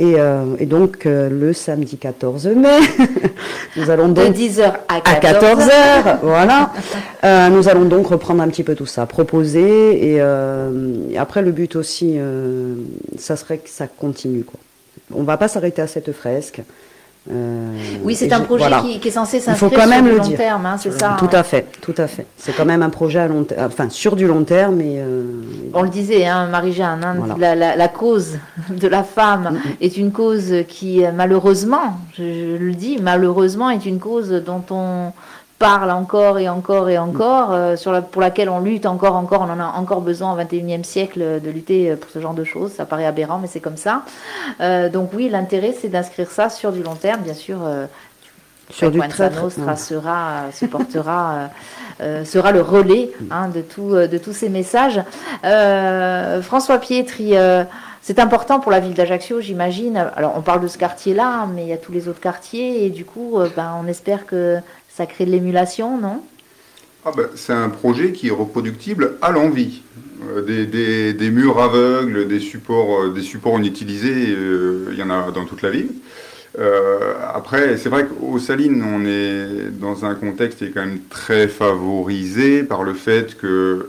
Euh, 0.00 0.56
et, 0.58 0.66
donc, 0.66 1.06
euh, 1.06 1.28
le 1.28 1.52
samedi 1.52 1.96
14 1.96 2.46
mai, 2.48 2.78
nous 3.76 3.90
allons 3.90 4.08
donc... 4.08 4.32
De 4.32 4.38
10h 4.38 4.72
à 4.88 5.00
14h. 5.00 6.18
voilà. 6.22 6.72
Euh, 7.24 7.48
nous 7.48 7.68
allons 7.68 7.84
donc 7.84 8.06
reprendre 8.06 8.40
un 8.42 8.48
petit 8.48 8.62
peu 8.62 8.76
tout 8.76 8.86
ça, 8.86 9.04
proposer. 9.04 10.12
Et, 10.12 10.20
après, 11.18 11.42
le 11.42 11.50
but 11.50 11.74
aussi, 11.74 12.16
ça 13.18 13.34
serait 13.34 13.58
que 13.58 13.68
ça 13.68 13.88
continue. 13.88 14.44
Quoi. 14.44 14.60
On 15.12 15.22
ne 15.22 15.26
va 15.26 15.36
pas 15.36 15.48
s'arrêter 15.48 15.82
à 15.82 15.88
cette 15.88 16.12
fresque. 16.12 16.60
Euh, 17.30 17.72
oui, 18.04 18.14
c'est 18.14 18.32
un 18.32 18.38
je- 18.38 18.44
projet 18.44 18.60
voilà. 18.68 18.80
qui, 18.80 19.00
qui 19.00 19.08
est 19.08 19.10
censé 19.10 19.38
s'inscrire 19.38 19.70
sur 19.78 19.86
même 19.88 20.04
du 20.04 20.10
le 20.12 20.16
long 20.16 20.24
dire. 20.24 20.38
terme, 20.38 20.64
hein, 20.64 20.76
c'est 20.78 20.92
ça. 20.98 21.16
Tout 21.18 21.26
hein. 21.26 21.38
à 21.38 21.42
fait, 21.42 21.66
tout 21.82 21.94
à 21.98 22.06
fait. 22.06 22.24
C'est 22.38 22.52
quand 22.56 22.64
même 22.64 22.82
un 22.82 22.88
projet 22.88 23.18
à 23.18 23.28
long 23.28 23.44
terme, 23.44 23.66
enfin 23.66 23.90
sur 23.90 24.16
du 24.16 24.26
long 24.26 24.44
terme, 24.44 24.76
mais 24.76 24.94
euh, 24.96 25.24
On 25.74 25.82
le 25.82 25.90
disait, 25.90 26.26
hein, 26.26 26.46
Marie-Jeanne, 26.46 27.04
hein, 27.04 27.16
Voilà. 27.18 27.34
la, 27.38 27.54
la- 27.54 27.76
la 27.76 27.88
cause 27.88 28.38
de 28.70 28.88
la 28.88 29.02
femme 29.02 29.58
est 29.82 29.98
une 29.98 30.10
cause 30.10 30.54
qui, 30.68 31.02
malheureusement, 31.14 31.98
je, 32.16 32.22
je 32.58 32.64
le 32.64 32.72
dis, 32.72 32.98
malheureusement, 33.02 33.68
est 33.68 33.84
une 33.84 33.98
cause 33.98 34.30
dont 34.30 34.64
on 34.70 35.12
parle 35.58 35.90
encore 35.90 36.38
et 36.38 36.48
encore 36.48 36.88
et 36.88 36.98
encore, 36.98 37.52
euh, 37.52 37.74
sur 37.74 37.90
la, 37.90 38.00
pour 38.00 38.22
laquelle 38.22 38.48
on 38.48 38.60
lutte 38.60 38.86
encore, 38.86 39.16
encore, 39.16 39.40
on 39.40 39.50
en 39.52 39.58
a 39.58 39.66
encore 39.76 40.02
besoin 40.02 40.32
au 40.32 40.36
XXIe 40.36 40.84
siècle 40.84 41.20
euh, 41.20 41.40
de 41.40 41.50
lutter 41.50 41.90
euh, 41.90 41.96
pour 41.96 42.10
ce 42.10 42.20
genre 42.20 42.34
de 42.34 42.44
choses. 42.44 42.72
Ça 42.72 42.84
paraît 42.84 43.06
aberrant, 43.06 43.38
mais 43.38 43.48
c'est 43.48 43.60
comme 43.60 43.76
ça. 43.76 44.02
Euh, 44.60 44.88
donc 44.88 45.10
oui, 45.14 45.28
l'intérêt, 45.28 45.74
c'est 45.80 45.88
d'inscrire 45.88 46.30
ça 46.30 46.48
sur 46.48 46.70
du 46.70 46.82
long 46.82 46.94
terme, 46.94 47.22
bien 47.22 47.34
sûr. 47.34 47.58
euh, 47.64 47.86
sur 48.70 48.90
du 48.90 49.00
très, 49.00 49.30
Nostra 49.30 49.76
sera, 49.76 50.42
supportera, 50.52 51.48
sera 52.24 52.52
le 52.52 52.60
relais 52.60 53.10
hein, 53.30 53.48
de, 53.48 53.62
tout, 53.62 53.94
de 53.94 54.18
tous 54.18 54.34
ces 54.34 54.50
messages. 54.50 55.00
François 56.42 56.76
Pietri, 56.76 57.32
c'est 58.02 58.18
important 58.18 58.60
pour 58.60 58.70
la 58.70 58.80
ville 58.80 58.92
d'Ajaccio, 58.92 59.40
j'imagine. 59.40 59.96
Alors, 60.14 60.34
on 60.36 60.42
parle 60.42 60.60
de 60.60 60.68
ce 60.68 60.76
quartier-là, 60.76 61.46
mais 61.46 61.62
il 61.62 61.68
y 61.68 61.72
a 61.72 61.78
tous 61.78 61.92
les 61.92 62.08
autres 62.08 62.20
quartiers, 62.20 62.84
et 62.84 62.90
du 62.90 63.06
coup, 63.06 63.38
ben, 63.56 63.72
on 63.82 63.86
espère 63.86 64.26
que 64.26 64.58
ça 64.98 65.06
crée 65.06 65.26
de 65.26 65.30
l'émulation, 65.30 65.96
non? 65.96 66.22
Ah 67.04 67.12
ben, 67.16 67.28
c'est 67.36 67.52
un 67.52 67.68
projet 67.68 68.10
qui 68.10 68.26
est 68.26 68.32
reproductible 68.32 69.14
à 69.22 69.30
l'envie. 69.30 69.82
Euh, 70.28 71.12
des, 71.12 71.30
murs 71.30 71.60
aveugles, 71.60 72.26
des 72.26 72.40
supports, 72.40 73.02
euh, 73.02 73.12
des 73.12 73.22
supports 73.22 73.56
inutilisés, 73.60 74.34
euh, 74.36 74.88
il 74.90 74.98
y 74.98 75.02
en 75.04 75.10
a 75.10 75.30
dans 75.30 75.44
toute 75.44 75.62
la 75.62 75.70
ville. 75.70 75.90
Après, 77.32 77.76
c'est 77.76 77.88
vrai 77.88 78.06
qu'aux 78.06 78.40
Salines, 78.40 78.82
on 78.82 79.06
est 79.06 79.70
dans 79.70 80.04
un 80.04 80.16
contexte 80.16 80.58
qui 80.58 80.64
est 80.64 80.70
quand 80.70 80.84
même 80.84 80.98
très 81.08 81.46
favorisé 81.46 82.64
par 82.64 82.82
le 82.82 82.94
fait 82.94 83.38
qu'il 83.38 83.84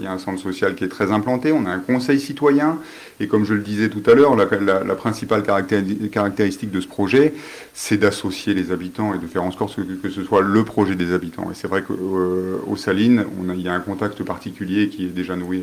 y 0.00 0.06
a 0.06 0.10
un 0.10 0.18
centre 0.18 0.42
social 0.42 0.74
qui 0.74 0.82
est 0.82 0.88
très 0.88 1.12
implanté, 1.12 1.52
on 1.52 1.66
a 1.66 1.70
un 1.70 1.78
conseil 1.78 2.18
citoyen, 2.18 2.80
et 3.20 3.28
comme 3.28 3.44
je 3.44 3.54
le 3.54 3.60
disais 3.62 3.88
tout 3.88 4.02
à 4.10 4.14
l'heure, 4.14 4.34
la, 4.36 4.94
principale 4.94 5.42
caractéri- 5.42 6.10
caractéristique 6.10 6.70
de 6.70 6.80
ce 6.80 6.88
projet, 6.88 7.34
c'est 7.72 7.96
d'associer 7.96 8.54
les 8.54 8.72
habitants 8.72 9.14
et 9.14 9.18
de 9.18 9.26
faire 9.26 9.44
en 9.44 9.52
sorte 9.52 9.76
que, 10.02 10.10
ce 10.10 10.24
soit 10.24 10.42
le 10.42 10.64
projet 10.64 10.94
des 10.94 11.12
habitants. 11.12 11.50
Et 11.50 11.54
c'est 11.54 11.68
vrai 11.68 11.82
qu'aux 11.82 12.76
Salines, 12.76 13.24
on 13.40 13.48
a- 13.48 13.54
il 13.54 13.62
y 13.62 13.68
a 13.68 13.72
un 13.72 13.80
contact 13.80 14.22
particulier 14.22 14.88
qui 14.88 15.04
est 15.04 15.08
déjà 15.08 15.36
noué 15.36 15.62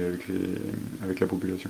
avec, 1.04 1.20
la 1.20 1.28
population. 1.28 1.70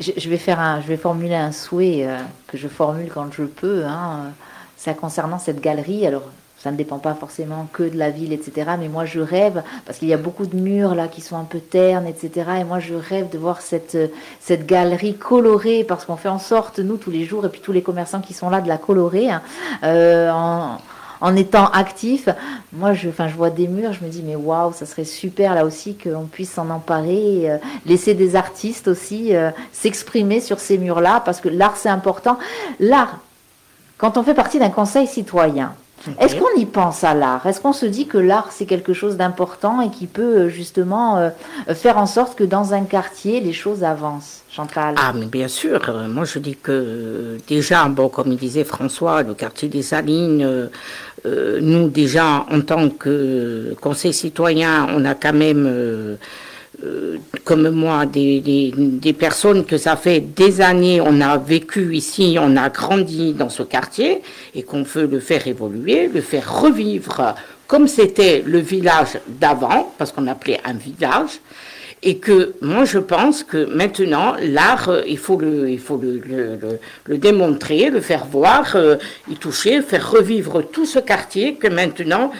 je, 0.00 0.28
vais 0.28 0.96
formuler 0.96 1.34
un 1.34 1.52
souhait 1.52 2.06
euh, 2.06 2.18
que 2.46 2.56
je 2.56 2.68
formule 2.68 3.10
quand 3.12 3.32
je 3.32 3.44
peux. 3.44 3.84
Hein, 3.84 4.32
ça 4.78 4.94
concernant 4.94 5.38
cette 5.38 5.60
galerie. 5.60 6.06
Alors, 6.06 6.30
ça 6.58 6.72
ne 6.72 6.76
dépend 6.76 6.98
pas 6.98 7.14
forcément 7.14 7.68
que 7.72 7.84
de 7.84 7.96
la 7.96 8.10
ville, 8.10 8.32
etc. 8.32 8.70
Mais 8.78 8.88
moi, 8.88 9.04
je 9.04 9.20
rêve 9.20 9.62
parce 9.86 9.98
qu'il 9.98 10.08
y 10.08 10.12
a 10.12 10.16
beaucoup 10.16 10.46
de 10.46 10.56
murs 10.56 10.94
là 10.94 11.06
qui 11.06 11.20
sont 11.20 11.36
un 11.36 11.44
peu 11.44 11.60
ternes, 11.60 12.06
etc. 12.06 12.50
Et 12.60 12.64
moi, 12.64 12.80
je 12.80 12.94
rêve 12.94 13.30
de 13.30 13.38
voir 13.38 13.60
cette 13.60 13.94
euh, 13.94 14.08
cette 14.40 14.66
galerie 14.66 15.16
colorée 15.16 15.84
parce 15.84 16.04
qu'on 16.04 16.16
fait 16.16 16.28
en 16.28 16.40
sorte 16.40 16.80
nous 16.80 16.96
tous 16.96 17.10
les 17.10 17.24
jours 17.24 17.46
et 17.46 17.48
puis 17.48 17.60
tous 17.60 17.72
les 17.72 17.82
commerçants 17.82 18.20
qui 18.20 18.34
sont 18.34 18.50
là 18.50 18.60
de 18.60 18.68
la 18.68 18.76
colorer 18.76 19.30
hein, 19.30 19.42
euh, 19.84 20.30
en 20.30 20.78
en 21.20 21.34
étant 21.34 21.66
actif, 21.70 22.28
moi, 22.72 22.92
je, 22.94 23.08
je 23.10 23.34
vois 23.34 23.50
des 23.50 23.66
murs, 23.66 23.92
je 23.92 24.04
me 24.04 24.08
dis, 24.08 24.22
mais 24.24 24.36
waouh, 24.36 24.72
ça 24.72 24.86
serait 24.86 25.02
super 25.02 25.56
là 25.56 25.64
aussi 25.64 25.96
qu'on 25.96 26.26
puisse 26.26 26.52
s'en 26.52 26.70
emparer, 26.70 27.50
euh, 27.50 27.58
laisser 27.86 28.14
des 28.14 28.36
artistes 28.36 28.86
aussi 28.86 29.32
s'exprimer 29.72 30.40
sur 30.40 30.60
ces 30.60 30.78
murs-là, 30.78 31.20
parce 31.24 31.40
que 31.40 31.48
l'art, 31.48 31.76
c'est 31.76 31.88
important. 31.88 32.38
L'art, 32.78 33.18
quand 33.96 34.16
on 34.16 34.22
fait 34.22 34.34
partie 34.34 34.60
d'un 34.60 34.70
conseil 34.70 35.08
citoyen, 35.08 35.74
est-ce 36.20 36.36
qu'on 36.36 36.54
y 36.56 36.64
pense 36.66 37.04
à 37.04 37.14
l'art? 37.14 37.44
Est-ce 37.46 37.60
qu'on 37.60 37.72
se 37.72 37.86
dit 37.86 38.06
que 38.06 38.18
l'art, 38.18 38.48
c'est 38.50 38.66
quelque 38.66 38.92
chose 38.92 39.16
d'important 39.16 39.80
et 39.80 39.90
qui 39.90 40.06
peut 40.06 40.22
euh, 40.42 40.48
justement 40.48 41.16
euh, 41.18 41.30
faire 41.74 41.98
en 41.98 42.06
sorte 42.06 42.36
que 42.38 42.44
dans 42.44 42.72
un 42.74 42.84
quartier, 42.84 43.40
les 43.40 43.52
choses 43.52 43.84
avancent? 43.84 44.42
Chantal? 44.50 44.94
Ah, 44.96 45.12
mais 45.14 45.26
bien 45.26 45.48
sûr. 45.48 45.80
euh, 45.88 46.08
Moi, 46.08 46.24
je 46.24 46.38
dis 46.38 46.56
que 46.56 47.36
déjà, 47.46 47.84
bon, 47.88 48.08
comme 48.08 48.32
il 48.32 48.38
disait 48.38 48.64
François, 48.64 49.22
le 49.22 49.34
quartier 49.34 49.68
des 49.68 49.82
Salines, 49.82 50.42
euh, 50.42 50.66
euh, 51.26 51.58
nous, 51.60 51.88
déjà, 51.88 52.46
en 52.50 52.60
tant 52.62 52.88
que 52.88 53.74
conseil 53.80 54.12
citoyen, 54.14 54.86
on 54.94 55.04
a 55.04 55.14
quand 55.14 55.32
même, 55.32 56.16
euh, 56.84 57.16
comme 57.44 57.68
moi, 57.70 58.06
des, 58.06 58.72
personnes 59.18 59.64
que 59.64 59.76
ça 59.78 59.96
fait 59.96 60.20
des 60.20 60.60
années, 60.60 61.00
on 61.00 61.20
a 61.20 61.36
vécu 61.38 61.94
ici, 61.96 62.36
on 62.40 62.56
a 62.56 62.68
grandi 62.68 63.32
dans 63.32 63.48
ce 63.48 63.62
quartier, 63.64 64.22
et 64.54 64.62
qu'on 64.62 64.82
veut 64.84 65.06
le 65.06 65.18
faire 65.20 65.46
évoluer, 65.46 66.08
le 66.08 66.20
faire 66.20 66.60
revivre 66.62 67.34
comme 67.66 67.88
c'était 67.88 68.42
le 68.46 68.58
village 68.60 69.18
d'avant, 69.26 69.92
parce 69.98 70.12
qu'on 70.12 70.26
appelait 70.28 70.60
un 70.64 70.74
village. 70.74 71.40
Et 72.04 72.18
que 72.18 72.54
moi 72.62 72.84
je 72.84 73.00
pense 73.00 73.42
que 73.42 73.64
maintenant 73.74 74.36
l'art 74.40 74.88
euh, 74.88 75.02
il 75.08 75.18
faut 75.18 75.36
le 75.36 75.68
il 75.68 75.80
faut 75.80 75.96
le- 75.96 76.20
le 77.06 77.18
démontrer, 77.18 77.90
le 77.90 78.00
faire 78.00 78.24
voir, 78.24 78.76
euh, 78.76 78.94
y 79.28 79.34
toucher, 79.34 79.82
faire 79.82 80.08
revivre 80.08 80.62
tout 80.62 80.86
ce 80.86 81.00
quartier 81.00 81.56
que 81.56 81.66
maintenant 81.66 82.30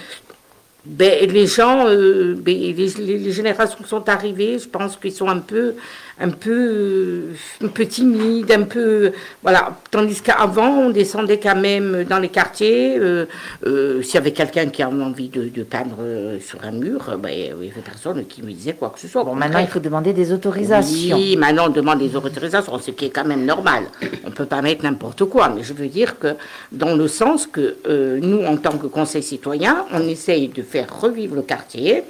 ben, 0.85 1.29
les 1.31 1.47
gens, 1.47 1.87
euh, 1.89 2.35
ben, 2.39 2.55
les, 2.57 2.73
les- 2.73 3.19
les 3.19 3.33
générations 3.33 3.79
qui 3.83 3.89
sont 3.89 4.09
arrivées, 4.09 4.59
je 4.59 4.69
pense 4.69 4.97
qu'ils 4.97 5.13
sont 5.13 5.29
un 5.29 5.39
peu, 5.41 5.75
un 6.21 6.31
peu, 6.31 6.51
euh, 6.51 7.33
un 7.65 7.69
peu 7.69 7.87
timides, 7.87 8.51
un 8.51 8.63
peu, 8.65 9.13
voilà. 9.43 9.77
Tandis 9.91 10.21
qu'avant, 10.21 10.69
on 10.87 10.91
descendait 10.91 11.39
quand 11.39 11.57
même 11.57 12.05
dans 12.05 12.19
les 12.19 12.29
quartiers. 12.29 12.99
euh, 12.99 13.27
euh, 13.67 14.03
S'il 14.03 14.15
y 14.15 14.19
avait 14.19 14.33
quelqu'un 14.33 14.67
qui 14.67 14.83
avait 14.83 15.03
envie 15.03 15.29
de, 15.29 15.45
de 15.49 15.63
peindre 15.63 15.99
sur 16.41 16.59
un 16.65 16.73
mur, 16.73 17.17
ben, 17.23 17.31
il 17.31 17.43
n'y 17.61 17.71
avait 17.71 17.81
personne 17.85 18.25
qui 18.27 18.43
me 18.43 18.51
disait 18.53 18.75
quoi 18.75 18.91
que 18.91 19.01
ce 19.01 19.09
soit. 19.09 19.23
Bon, 19.25 19.35
maintenant, 19.35 19.61
il 19.61 19.69
faut 19.69 19.81
demander 19.81 20.13
des 20.13 20.33
autorisations. 20.33 21.17
Oui, 21.17 21.37
maintenant 21.37 21.67
on 21.69 21.71
demande 21.71 21.99
des 22.01 22.15
autorisations, 22.17 22.79
ce 22.79 22.91
qui 22.91 23.07
est 23.07 23.11
quand 23.11 23.25
même 23.25 23.45
normal. 23.45 23.85
On 24.25 24.31
ne 24.31 24.35
peut 24.35 24.47
pas 24.47 24.61
mettre 24.63 24.83
n'importe 24.85 25.25
quoi, 25.27 25.49
mais 25.55 25.63
je 25.63 25.73
veux 25.73 25.89
dire 25.89 26.19
que 26.19 26.35
dans 26.73 26.95
le 26.97 27.07
sens 27.09 27.47
que 27.47 27.77
euh, 27.89 28.19
nous, 28.21 28.43
en 28.45 28.57
tant 28.57 28.77
que 28.77 28.87
conseil 28.89 29.23
citoyen, 29.23 29.85
on 29.93 30.01
essaye 30.09 30.49
de 30.49 30.63
faire 30.63 30.89
revivre 31.01 31.35
le 31.37 31.43
quartier, 31.43 32.03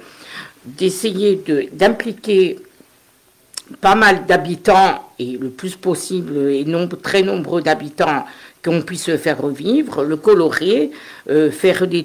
d'essayer 0.65 1.41
de- 1.45 1.67
d'impliquer 1.71 2.59
pas 3.81 3.95
mal 3.95 4.25
d'habitants 4.25 5.09
et 5.17 5.37
le 5.37 5.49
plus 5.49 5.75
possible 5.75 6.37
et 6.51 6.65
très 7.01 7.21
nombreux 7.21 7.61
d'habitants 7.61 8.25
qu'on 8.63 8.81
puisse 8.81 9.15
faire 9.15 9.41
revivre, 9.41 10.03
le 10.03 10.17
colorer, 10.17 10.91
euh, 11.29 11.49
faire 11.49 11.87
des, 11.87 12.03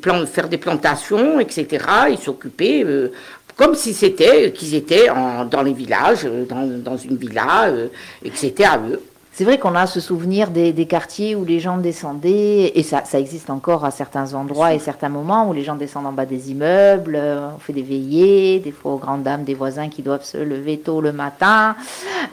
plans, 0.00 0.26
faire 0.26 0.48
des 0.48 0.58
plantations, 0.58 1.40
etc. 1.40 1.84
et 2.10 2.16
s'occuper 2.16 2.84
euh, 2.84 3.08
comme 3.56 3.74
si 3.74 3.92
c'était 3.92 4.52
qu'ils 4.52 4.74
étaient 4.74 5.10
en- 5.10 5.44
dans 5.44 5.62
les 5.62 5.72
villages, 5.72 6.24
euh, 6.24 6.44
dans, 6.44 6.66
dans 6.66 6.96
une 6.96 7.16
villa, 7.16 7.64
euh, 7.68 7.88
et 8.24 8.30
que 8.30 8.38
c'était 8.38 8.64
à 8.64 8.78
eux. 8.78 9.00
C'est 9.34 9.44
vrai 9.44 9.58
qu'on 9.58 9.74
a 9.74 9.86
ce 9.86 9.98
souvenir 9.98 10.50
des, 10.50 10.74
des 10.74 10.84
quartiers 10.84 11.34
où 11.34 11.46
les 11.46 11.58
gens 11.58 11.78
descendaient, 11.78 12.72
et 12.74 12.82
ça, 12.82 13.02
ça 13.06 13.18
existe 13.18 13.48
encore 13.48 13.82
à 13.86 13.90
certains 13.90 14.34
endroits 14.34 14.74
et 14.74 14.78
certains 14.78 15.08
moments 15.08 15.48
où 15.48 15.54
les 15.54 15.64
gens 15.64 15.74
descendent 15.74 16.04
en 16.04 16.12
bas 16.12 16.26
des 16.26 16.50
immeubles, 16.50 17.16
euh, 17.16 17.48
on 17.56 17.58
fait 17.58 17.72
des 17.72 17.80
veillées, 17.80 18.60
des 18.60 18.72
fois 18.72 18.92
aux 18.92 18.98
grandes 18.98 19.22
dames 19.22 19.44
des 19.44 19.54
voisins 19.54 19.88
qui 19.88 20.02
doivent 20.02 20.22
se 20.22 20.36
lever 20.36 20.78
tôt 20.78 21.00
le 21.00 21.12
matin. 21.12 21.76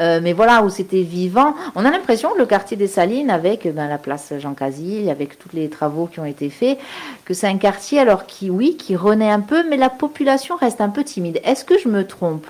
Euh, 0.02 0.20
mais 0.22 0.34
voilà, 0.34 0.62
où 0.62 0.70
c'était 0.70 1.04
vivant. 1.04 1.56
On 1.76 1.86
a 1.86 1.90
l'impression 1.90 2.32
que 2.34 2.38
le 2.38 2.46
quartier 2.46 2.76
des 2.76 2.88
Salines, 2.88 3.30
avec 3.30 3.74
ben, 3.74 3.88
la 3.88 3.98
place 3.98 4.34
Jean 4.38 4.54
Casil, 4.54 5.10
avec 5.10 5.40
tous 5.40 5.56
les 5.56 5.70
travaux 5.70 6.08
qui 6.08 6.20
ont 6.20 6.26
été 6.26 6.50
faits, 6.50 6.80
que 7.24 7.34
c'est 7.34 7.48
un 7.48 7.58
quartier 7.58 8.00
alors 8.00 8.26
qui, 8.26 8.50
oui, 8.50 8.76
qui 8.76 8.98
renaît 8.98 9.32
un 9.32 9.40
peu, 9.40 9.64
mais 9.70 9.78
la 9.78 9.90
population 9.90 10.58
reste 10.58 10.82
un 10.82 10.90
peu 10.90 11.06
timide. 11.06 11.40
Est-ce 11.46 11.64
que 11.64 11.80
je 11.80 11.88
me 11.88 12.06
trompe? 12.06 12.46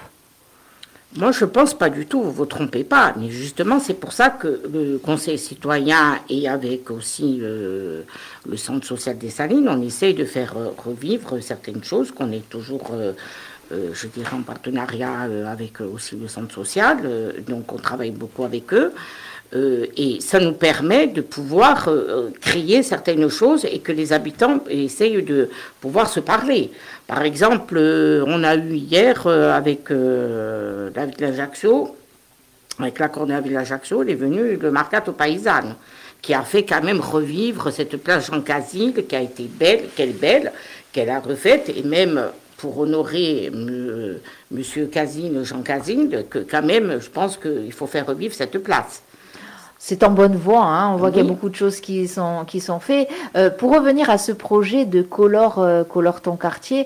Moi, 1.18 1.32
je 1.32 1.44
pense 1.44 1.74
pas 1.74 1.89
du 1.89 2.06
tout, 2.06 2.22
vous 2.22 2.32
vous 2.32 2.46
trompez 2.46 2.84
pas. 2.84 3.16
Mais 3.18 3.30
justement, 3.30 3.80
c'est 3.80 3.96
pour 3.96 4.13
ça 4.13 4.30
que 4.30 4.62
le 4.72 5.00
Conseil 5.00 5.39
citoyen 5.39 6.20
et 6.30 6.48
avec 6.48 6.92
aussi 6.92 7.39
euh, 7.42 8.04
le 8.48 8.58
Centre 8.58 8.86
social 8.86 9.18
des 9.18 9.32
Salines, 9.32 9.68
on 9.68 9.82
essaye 9.82 10.13
de 10.13 10.24
faire 10.24 10.56
euh, 10.56 10.70
revivre 10.78 11.42
certaines 11.42 11.84
choses 11.84 12.12
qu'on 12.12 12.32
est 12.32 12.48
toujours, 12.48 12.92
euh, 12.94 13.13
je 13.72 14.06
dirais, 14.08 14.36
en 14.36 14.44
partenariat 14.44 15.28
avec 15.48 15.82
aussi 15.82 16.16
le 16.16 16.28
Centre 16.28 16.54
social. 16.54 16.98
donc, 17.48 17.74
on 17.74 17.78
travaille 17.78 18.12
beaucoup 18.12 18.44
avec 18.44 18.72
eux. 18.72 18.94
Euh, 19.56 19.88
et 19.98 20.22
ça 20.22 20.39
nous 20.39 20.53
permet 20.53 21.08
de 21.08 21.22
pouvoir 21.22 21.88
euh, 21.88 22.29
créer 22.39 22.84
certaines 22.84 23.27
choses 23.29 23.65
et 23.65 23.79
que 23.79 23.91
les 23.91 24.13
habitants 24.13 24.60
essayent 24.70 25.24
de 25.24 25.50
pouvoir 25.82 26.08
se 26.08 26.20
parler. 26.20 26.70
Par 27.08 27.24
exemple, 27.24 27.75
euh, 27.77 28.24
on 28.27 28.44
a 28.44 28.56
eu 28.56 28.75
hier 28.75 29.25
avec 29.25 29.89
la 29.89 31.06
ville 31.06 31.15
d'Ajaccio, 31.18 31.96
avec 32.77 33.00
la 33.00 33.10
Cornée 33.10 33.41
Ville 33.41 33.53
d'Ajaccio, 33.53 34.03
il 34.03 34.12
est 34.12 34.15
venu 34.15 34.56
le 34.56 34.72
Mercato 34.72 35.13
Paysanne, 35.13 35.75
qui 36.22 36.36
a 36.36 36.44
fait 36.44 36.63
quand 36.63 36.84
même 36.84 37.00
revivre 37.00 37.72
cette 37.72 37.98
place 37.98 38.27
Jean 38.27 38.41
Casil, 38.41 38.94
qui 39.08 39.15
a 39.15 39.22
été 39.22 39.50
belle, 39.51 39.86
qu'elle 39.96 40.13
belle, 40.13 40.51
qu'elle 40.91 41.10
a 41.10 41.20
refaite, 41.20 41.72
et 41.75 41.82
même 41.82 42.24
pour 42.58 42.77
honorer. 42.77 43.51
Monsieur 44.51 44.86
Casine, 44.88 45.44
Jean 45.44 45.62
Casine, 45.62 46.24
que 46.29 46.39
quand 46.39 46.63
même, 46.63 47.00
je 47.01 47.10
pense 47.10 47.38
qu'il 47.38 47.74
faut 47.74 47.88
faire 47.88 48.06
revivre 48.06 48.34
cette 48.34 48.58
place. 48.60 49.01
C'est 49.79 50.03
en 50.03 50.12
bonne 50.12 50.36
voie. 50.36 50.63
Hein. 50.63 50.91
On 50.93 50.98
voit 50.98 51.09
qu'il 51.09 51.24
y 51.24 51.25
a 51.25 51.27
beaucoup 51.27 51.50
de 51.50 51.55
choses 51.55 51.79
qui 51.79 52.07
sont, 52.07 52.43
qui 52.45 52.59
sont 52.59 52.79
faites. 52.79 53.09
Euh, 53.36 53.50
pour 53.50 53.74
revenir 53.74 54.09
à 54.09 54.17
ce 54.17 54.31
projet 54.33 54.86
de 54.86 55.01
Color, 55.01 55.59
euh, 55.59 55.83
Color 55.83 56.21
ton 56.21 56.36
quartier, 56.36 56.86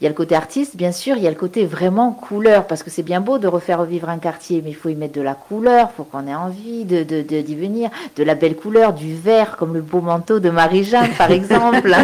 il 0.00 0.04
y 0.04 0.06
a 0.06 0.08
le 0.10 0.14
côté 0.16 0.34
artiste, 0.34 0.74
bien 0.76 0.90
sûr, 0.90 1.16
il 1.16 1.22
y 1.22 1.28
a 1.28 1.30
le 1.30 1.36
côté 1.36 1.64
vraiment 1.64 2.10
couleur, 2.10 2.66
parce 2.66 2.82
que 2.82 2.90
c'est 2.90 3.04
bien 3.04 3.20
beau 3.20 3.38
de 3.38 3.46
refaire 3.46 3.78
revivre 3.78 4.08
un 4.08 4.18
quartier, 4.18 4.60
mais 4.60 4.70
il 4.70 4.74
faut 4.74 4.88
y 4.88 4.96
mettre 4.96 5.14
de 5.14 5.20
la 5.20 5.34
couleur, 5.34 5.90
il 5.92 5.96
faut 5.96 6.02
qu'on 6.02 6.26
ait 6.26 6.34
envie 6.34 6.84
de, 6.84 7.04
de, 7.04 7.22
de- 7.22 7.40
d'y 7.40 7.54
venir, 7.54 7.88
de 8.16 8.24
la 8.24 8.34
belle 8.34 8.56
couleur, 8.56 8.94
du 8.94 9.14
vert, 9.14 9.56
comme 9.56 9.74
le 9.74 9.80
beau 9.80 10.00
manteau 10.00 10.40
de 10.40 10.50
Marie-Jeanne, 10.50 11.10
par 11.16 11.30
exemple. 11.38 11.94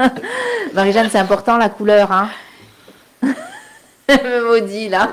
Marie-Jeanne, 0.74 1.08
c'est 1.12 1.18
important 1.18 1.58
la 1.58 1.68
couleur, 1.68 2.10
hein 2.12 2.28
Elle 4.08 4.24
me 4.24 4.48
maudit, 4.48 4.88
là. 4.88 5.10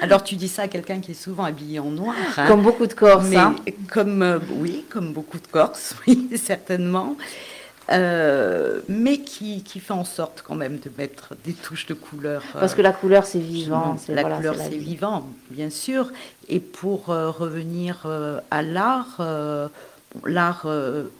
Alors 0.00 0.22
tu 0.22 0.36
dis 0.36 0.48
ça 0.48 0.62
à 0.62 0.68
quelqu'un 0.68 1.00
qui 1.00 1.12
est 1.12 1.22
souvent 1.22 1.44
habillé 1.44 1.78
en 1.80 1.90
noir. 1.90 2.14
hein. 2.36 2.46
Comme 2.46 2.62
beaucoup 2.62 2.86
de 2.86 2.92
Corses, 2.94 3.26
Mais 3.28 3.36
hein. 3.36 3.56
comme 3.90 4.22
euh, 4.22 4.38
oui, 4.52 4.84
comme 4.88 5.12
beaucoup 5.12 5.38
de 5.38 5.46
Corses, 5.46 5.96
oui, 6.06 6.28
certainement. 6.36 7.16
Euh, 7.90 8.80
mais 8.88 9.20
qui, 9.20 9.62
qui 9.62 9.80
fait 9.80 9.94
en 9.94 10.04
sorte 10.04 10.44
quand 10.46 10.54
même 10.54 10.78
de 10.78 10.90
mettre 10.98 11.34
des 11.44 11.54
touches 11.54 11.86
de 11.86 11.94
couleur. 11.94 12.42
euh, 12.54 12.60
Parce 12.60 12.74
que 12.74 12.82
la 12.82 12.92
couleur, 12.92 13.24
c'est 13.24 13.38
vivant. 13.38 13.96
c'est- 13.98 14.14
la 14.14 14.20
voilà, 14.22 14.36
couleur, 14.36 14.56
c'est 14.56 14.76
vivant, 14.76 15.26
bien 15.50 15.70
sûr. 15.70 16.10
Et 16.48 16.60
pour 16.60 17.06
revenir 17.06 18.06
à 18.50 18.62
l'art, 18.62 19.16
l'art, 20.24 20.66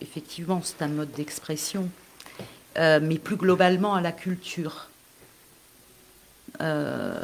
effectivement, 0.02 0.60
c'est 0.62 0.82
un 0.82 0.88
mode 0.88 1.10
d'expression, 1.12 1.88
mais 2.76 3.16
plus 3.18 3.36
globalement 3.36 3.94
à 3.94 4.02
la 4.02 4.12
culture. 4.12 4.88
Euh, 6.60 7.14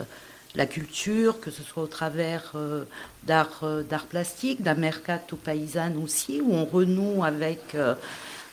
la 0.55 0.67
culture, 0.67 1.41
que 1.41 1.51
ce 1.51 1.63
soit 1.63 1.83
au 1.83 1.89
travers 1.89 2.53
euh, 2.55 2.85
d'art, 3.25 3.61
euh, 3.65 3.83
d'art 3.83 4.07
plastique, 4.07 4.63
d'un 4.63 4.75
mercato 4.75 5.37
paysanne 5.37 5.97
aussi, 6.03 6.41
où 6.41 6.55
on 6.55 6.65
renoue 6.65 7.25
avec, 7.25 7.75
euh, 7.75 7.95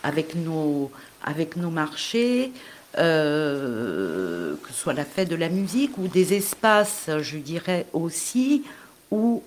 avec, 0.03 0.35
nos, 0.35 0.91
avec 1.23 1.57
nos 1.57 1.69
marchés, 1.69 2.51
euh, 2.97 4.55
que 4.63 4.69
ce 4.69 4.81
soit 4.81 4.93
la 4.93 5.05
fête 5.05 5.29
de 5.29 5.35
la 5.35 5.49
musique 5.49 5.97
ou 5.97 6.07
des 6.07 6.33
espaces, 6.33 7.09
je 7.21 7.37
dirais 7.37 7.85
aussi, 7.93 8.63
où, 9.11 9.43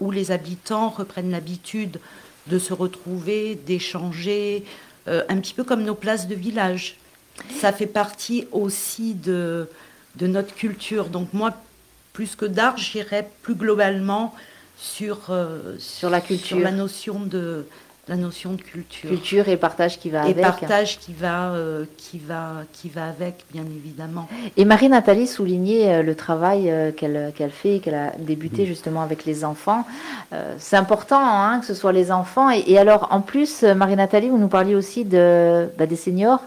où 0.00 0.10
les 0.10 0.30
habitants 0.30 0.90
reprennent 0.90 1.30
l'habitude 1.30 1.98
de 2.46 2.58
se 2.58 2.74
retrouver, 2.74 3.54
d'échanger, 3.54 4.64
un 5.06 5.38
petit 5.38 5.54
peu 5.54 5.64
comme 5.64 5.82
nos 5.82 5.94
places 5.94 6.28
de 6.28 6.34
village. 6.34 6.98
Ça 7.58 7.72
fait 7.72 7.86
partie 7.86 8.46
aussi 8.52 9.14
de, 9.14 9.66
de 10.16 10.26
notre 10.26 10.54
culture. 10.54 11.06
Donc 11.06 11.32
moi, 11.32 11.54
plus 12.18 12.34
que 12.34 12.46
d'art, 12.46 12.76
j'irais 12.76 13.30
plus 13.42 13.54
globalement 13.54 14.34
sur, 14.76 15.26
euh, 15.30 15.76
Sur 15.78 16.10
la 16.10 16.20
culture. 16.20 16.56
sur 16.56 16.58
la 16.58 16.72
notion 16.72 17.20
de, 17.20 17.64
la 18.08 18.16
notion 18.16 18.54
de 18.54 18.60
culture. 18.60 19.08
Culture 19.08 19.48
et 19.48 19.56
partage 19.56 20.00
qui 20.00 20.10
va 20.10 20.26
Et 20.26 20.30
avec. 20.32 20.42
partage 20.42 20.98
qui 20.98 21.12
va, 21.12 21.52
euh, 21.52 21.84
qui, 21.96 22.18
va, 22.18 22.64
qui 22.72 22.88
va 22.88 23.06
avec, 23.06 23.44
bien 23.52 23.62
évidemment. 23.62 24.28
Et 24.56 24.64
Marie-Nathalie 24.64 25.28
soulignait 25.28 25.94
euh, 25.94 26.02
le 26.02 26.16
travail 26.16 26.92
qu'elle 26.96 27.32
qu'elle 27.36 27.52
fait, 27.52 27.78
qu'elle 27.78 27.94
a 27.94 28.10
débuté 28.18 28.66
justement 28.66 29.02
avec 29.02 29.24
les 29.24 29.44
enfants. 29.44 29.86
Euh, 30.32 30.54
c'est 30.58 30.76
important 30.76 31.20
hein, 31.22 31.60
que 31.60 31.66
ce 31.66 31.74
soit 31.74 31.92
les 31.92 32.10
enfants. 32.10 32.50
Et, 32.50 32.64
et 32.66 32.78
alors, 32.78 33.08
en 33.12 33.20
plus, 33.20 33.62
euh, 33.62 33.74
Marie-Nathalie, 33.74 34.28
vous 34.28 34.38
nous 34.38 34.48
parliez 34.48 34.74
aussi 34.74 35.04
de, 35.04 35.68
bah, 35.78 35.86
des 35.86 35.96
seniors. 35.96 36.42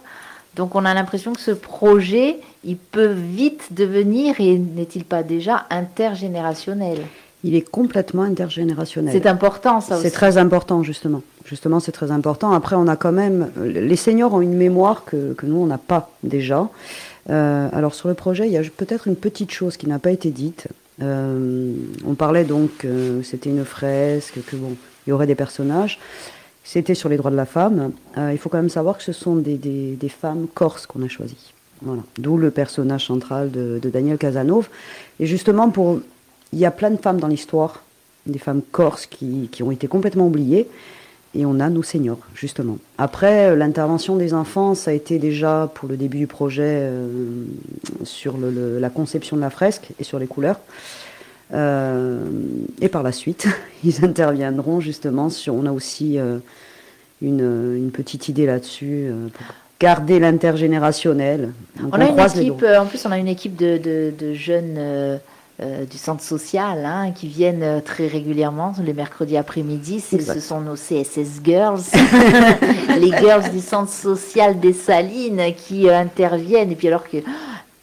Donc, 0.56 0.76
on 0.76 0.86
a 0.86 0.94
l'impression 0.94 1.34
que 1.34 1.40
ce 1.40 1.52
projet, 1.52 2.38
il 2.64 2.78
peut 2.78 3.14
vite 3.14 3.70
devenir, 3.72 4.36
et 4.40 4.58
n'est-il 4.58 5.06
pas 5.06 5.24
déjà 5.24 5.66
intergénérationnel? 5.70 7.00
Il 7.44 7.56
est 7.56 7.68
complètement 7.68 8.24
intergénérationnel. 8.24 9.14
C'est 9.14 9.28
important, 9.28 9.82
ça 9.82 9.96
aussi. 9.96 10.04
C'est 10.04 10.12
très 10.12 10.38
important, 10.38 10.84
justement. 10.84 11.24
Justement, 11.46 11.80
c'est 11.80 11.92
très 11.92 12.12
important. 12.12 12.52
Après, 12.52 12.76
on 12.76 12.88
a 12.88 12.96
quand 12.96 13.12
même. 13.12 13.52
Les 13.64 13.96
seniors 13.96 14.34
ont 14.34 14.42
une 14.42 14.54
mémoire 14.56 15.06
que, 15.06 15.34
que 15.34 15.46
nous, 15.48 15.58
on 15.58 15.66
n'a 15.66 15.80
pas 15.80 16.12
déjà. 16.24 16.70
Euh, 17.30 17.70
alors, 17.74 17.96
sur 17.96 18.10
le 18.10 18.14
projet, 18.14 18.46
il 18.48 18.52
y 18.52 18.58
a 18.58 18.62
peut-être 18.62 19.08
une 19.08 19.16
petite 19.16 19.52
chose 19.52 19.78
qui 19.78 19.88
n'a 19.88 20.00
pas 20.00 20.12
été 20.12 20.30
dite. 20.30 20.68
Euh, 21.02 21.74
on 22.06 22.14
parlait 22.14 22.44
donc, 22.44 22.86
euh, 22.86 23.24
c'était 23.24 23.50
une 23.50 23.66
fresque, 23.66 24.40
que 24.46 24.56
bon, 24.56 24.76
il 25.06 25.10
y 25.10 25.14
aurait 25.14 25.28
des 25.28 25.36
personnages. 25.36 26.00
C'était 26.64 26.96
sur 26.96 27.10
les 27.10 27.18
droits 27.18 27.32
de 27.32 27.36
la 27.36 27.46
femme. 27.46 27.92
Euh, 28.18 28.32
il 28.32 28.38
faut 28.38 28.50
quand 28.50 28.58
même 28.60 28.70
savoir 28.70 28.98
que 28.98 29.04
ce 29.04 29.14
sont 29.14 29.36
des, 29.36 29.56
des- 29.56 30.10
femmes 30.10 30.48
corses 30.54 30.86
qu'on 30.86 31.02
a 31.04 31.08
choisies. 31.08 31.54
Voilà. 31.82 32.04
D'où 32.20 32.38
le 32.38 32.52
personnage 32.52 33.08
central 33.08 33.50
de, 33.52 33.80
Daniel 33.84 34.18
Casanova. 34.18 34.68
Et 35.20 35.26
justement, 35.26 35.70
pour, 35.70 36.00
il 36.54 36.60
y 36.60 36.66
a 36.66 36.72
plein 36.72 36.92
de 36.92 36.98
femmes 36.98 37.20
dans 37.20 37.28
l'histoire, 37.28 37.84
des 38.28 38.38
femmes 38.38 38.62
corses 38.72 39.08
qui, 39.08 39.50
qui 39.52 39.64
ont 39.64 39.72
été 39.72 39.88
complètement 39.88 40.28
oubliées. 40.28 40.68
Et 41.34 41.46
on 41.46 41.62
a 41.62 41.70
nos 41.70 41.82
seniors, 41.82 42.20
justement. 42.36 42.78
Après, 42.98 43.52
euh, 43.52 43.56
l'intervention 43.56 44.18
des 44.18 44.34
enfants, 44.34 44.76
ça 44.76 44.92
a 44.92 44.94
été 44.94 45.18
déjà 45.18 45.72
pour 45.74 45.88
le 45.88 45.96
début 45.96 46.18
du 46.20 46.28
projet 46.28 46.80
euh, 46.82 47.08
sur 48.04 48.36
la 48.38 48.90
conception 48.90 49.38
de 49.38 49.42
la 49.42 49.50
fresque 49.50 49.92
et 49.98 50.04
sur 50.04 50.20
les 50.20 50.28
couleurs. 50.28 50.60
Euh, 51.54 52.24
et 52.80 52.88
par 52.90 53.04
la 53.04 53.12
suite, 53.12 53.48
ils 53.84 54.04
interviendront 54.06 54.80
justement 54.80 55.30
sur. 55.30 55.54
On 55.54 55.66
a 55.66 55.72
aussi 55.72 56.18
euh, 56.18 56.38
une, 57.22 57.76
une 57.78 57.92
petite 57.92 58.30
idée 58.30 58.46
là-dessus 58.46 59.08
euh, 59.10 59.28
garder 59.80 60.20
l'intergénérationnel. 60.20 61.52
On 61.92 61.92
a 62.00 62.06
une 62.06 62.20
équipe, 62.20 62.64
en 62.80 62.86
plus, 62.86 63.06
on 63.06 63.12
a 63.12 63.18
une 63.18 63.28
équipe 63.28 63.56
de, 63.56 63.78
de- 63.78 64.14
de 64.18 64.34
jeunes 64.34 64.76
euh, 64.78 65.18
euh, 65.62 65.86
du 65.86 65.98
centre 65.98 66.24
social 66.24 66.86
hein, 66.86 67.12
qui 67.14 67.28
viennent 67.28 67.82
très 67.84 68.08
régulièrement 68.08 68.74
les 68.84 68.94
mercredis 68.94 69.38
après-midi. 69.38 70.00
Ce 70.00 70.40
sont 70.40 70.62
nos 70.62 70.76
CSS 70.76 71.42
Girls, 71.44 71.82
les 73.00 73.12
girls 73.18 73.52
du 73.52 73.60
centre 73.60 73.92
social 73.92 74.60
des 74.60 74.74
Salines 74.74 75.54
qui 75.58 75.88
euh, 75.90 76.00
interviennent. 76.00 76.72
Et 76.72 76.76
puis 76.76 76.88
alors 76.88 77.08
que 77.08 77.18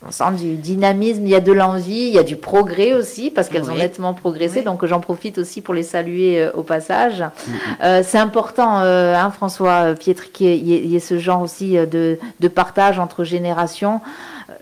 on 0.07 0.13
sent 0.13 0.31
du 0.39 0.55
dynamisme, 0.55 1.23
il 1.25 1.31
y 1.31 1.35
a 1.35 1.41
de 1.41 1.51
l'envie, 1.53 2.07
il 2.09 2.15
y 2.15 2.19
a 2.19 2.23
du 2.23 2.37
progrès 2.37 2.93
aussi, 2.93 3.31
parce 3.31 3.49
qu'elles 3.49 3.69
ont 3.71 3.75
nettement 3.75 4.15
progressé. 4.15 4.61
Oui. 4.61 4.65
Donc 4.65 4.85
j'en 4.87 5.01
profite 5.01 5.39
aussi 5.39 5.61
pour 5.61 5.75
les 5.75 5.83
saluer 5.83 6.41
euh, 6.41 6.53
au 6.55 6.63
passage. 6.63 7.25
Euh, 7.83 8.03
c'est 8.07 8.19
important, 8.19 8.81
euh, 8.81 9.15
hein, 9.17 9.31
François 9.31 9.95
Pietri, 9.95 10.31
qu'il 10.31 10.47
y, 10.69 10.75
ait- 10.75 10.85
y 10.87 11.01
ce 11.01 11.19
genre 11.19 11.43
aussi 11.43 11.77
euh, 11.77 11.85
de, 11.87 12.19
de 12.39 12.49
partage 12.49 12.99
entre 13.01 13.25
générations. 13.25 14.01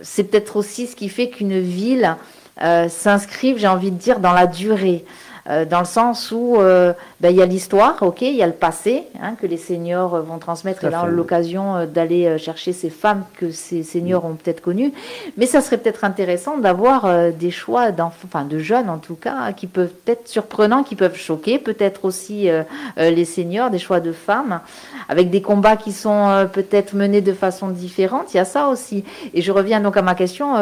C'est 0.00 0.24
peut-être 0.24 0.56
aussi 0.56 0.86
ce 0.86 0.96
qui 0.96 1.08
fait 1.10 1.28
qu'une 1.28 1.58
ville 1.60 2.16
euh, 2.62 2.88
s'inscrive, 2.88 3.58
j'ai 3.58 3.68
envie 3.68 3.90
de 3.90 3.98
dire, 3.98 4.20
dans 4.20 4.32
la 4.32 4.46
durée. 4.46 5.04
Euh, 5.48 5.64
dans 5.64 5.78
le 5.78 5.86
sens 5.86 6.32
où 6.32 6.56
euh, 6.56 6.92
ben, 7.20 7.30
il 7.30 7.36
y 7.36 7.42
a 7.42 7.46
l'histoire, 7.46 7.96
ok, 8.02 8.22
il 8.22 8.34
y 8.34 8.42
a 8.42 8.46
le 8.46 8.52
passé 8.52 9.04
hein, 9.22 9.34
que 9.40 9.46
les 9.46 9.56
seniors 9.56 10.14
euh, 10.16 10.20
vont 10.20 10.38
transmettre, 10.38 10.84
et 10.84 10.90
là 10.90 11.02
on 11.02 11.06
a 11.06 11.06
fait. 11.06 11.14
l'occasion 11.14 11.86
d'aller 11.86 12.36
chercher 12.38 12.72
ces 12.72 12.90
femmes 12.90 13.24
que 13.36 13.52
ces 13.52 13.84
seniors 13.84 14.24
ont 14.24 14.34
peut-être 14.34 14.60
connues, 14.60 14.92
mais 15.36 15.46
ça 15.46 15.60
serait 15.60 15.78
peut-être 15.78 16.04
intéressant 16.04 16.58
d'avoir 16.58 17.32
des 17.32 17.50
choix 17.50 17.88
enfin 18.24 18.44
de 18.44 18.58
jeunes 18.58 18.88
en 18.88 18.98
tout 18.98 19.14
cas, 19.14 19.52
qui 19.52 19.66
peuvent 19.66 19.92
être 20.06 20.28
surprenants, 20.28 20.82
qui 20.82 20.96
peuvent 20.96 21.16
choquer, 21.16 21.58
peut-être 21.58 22.04
aussi 22.04 22.48
les 22.96 23.24
seniors, 23.24 23.70
des 23.70 23.78
choix 23.78 24.00
de 24.00 24.12
femmes, 24.12 24.60
avec 25.08 25.30
des 25.30 25.42
combats 25.42 25.76
qui 25.76 25.92
sont 25.92 26.48
peut-être 26.52 26.94
menés 26.94 27.20
de 27.20 27.32
façon 27.32 27.68
différente. 27.68 28.34
Il 28.34 28.38
y 28.38 28.40
a 28.40 28.44
ça 28.44 28.68
aussi. 28.68 29.04
Et 29.34 29.42
je 29.42 29.52
reviens 29.52 29.80
donc 29.80 29.96
à 29.96 30.02
ma 30.02 30.14
question, 30.14 30.54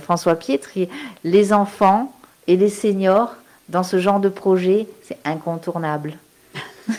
François 0.00 0.34
Pietri, 0.36 0.88
les 1.24 1.52
enfants 1.52 2.12
et 2.46 2.56
les 2.56 2.68
seniors 2.68 3.34
dans 3.70 3.82
ce 3.82 3.98
genre 3.98 4.20
de 4.20 4.28
projet, 4.28 4.86
c'est 5.02 5.18
incontournable. 5.24 6.14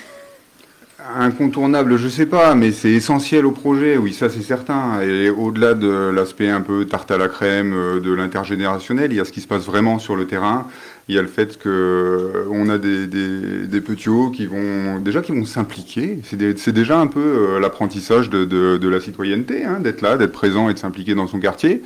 Incontournable, 1.17 1.97
je 1.97 2.07
sais 2.07 2.27
pas, 2.27 2.53
mais 2.55 2.71
c'est 2.71 2.91
essentiel 2.91 3.45
au 3.45 3.51
projet, 3.51 3.97
oui, 3.97 4.13
ça 4.13 4.29
c'est 4.29 4.43
certain. 4.43 5.01
Et 5.01 5.29
au-delà 5.29 5.73
de 5.73 6.09
l'aspect 6.09 6.49
un 6.49 6.61
peu 6.61 6.85
tarte 6.85 7.11
à 7.11 7.17
la 7.17 7.27
crème 7.27 7.73
euh, 7.73 7.99
de 7.99 8.13
l'intergénérationnel, 8.13 9.11
il 9.11 9.17
y 9.17 9.19
a 9.19 9.25
ce 9.25 9.31
qui 9.31 9.41
se 9.41 9.47
passe 9.47 9.65
vraiment 9.65 9.99
sur 9.99 10.15
le 10.15 10.27
terrain. 10.27 10.67
Il 11.09 11.15
y 11.15 11.19
a 11.19 11.21
le 11.21 11.27
fait 11.27 11.57
que 11.57 11.67
euh, 11.67 12.45
on 12.51 12.69
a 12.69 12.77
des, 12.77 13.81
petits 13.81 14.09
hauts 14.09 14.29
qui 14.29 14.45
vont 14.45 14.99
déjà 14.99 15.21
s'impliquer. 15.45 16.19
C'est 16.23 16.71
déjà 16.71 16.99
un 16.99 17.07
peu 17.07 17.19
euh, 17.19 17.59
l'apprentissage 17.59 18.29
de 18.29 18.87
la 18.87 19.01
citoyenneté, 19.01 19.65
hein, 19.65 19.79
d'être 19.81 20.01
là, 20.01 20.17
d'être 20.17 20.31
présent 20.31 20.69
et 20.69 20.73
de 20.73 20.79
s'impliquer 20.79 21.15
dans 21.15 21.27
son 21.27 21.39
quartier. 21.39 21.81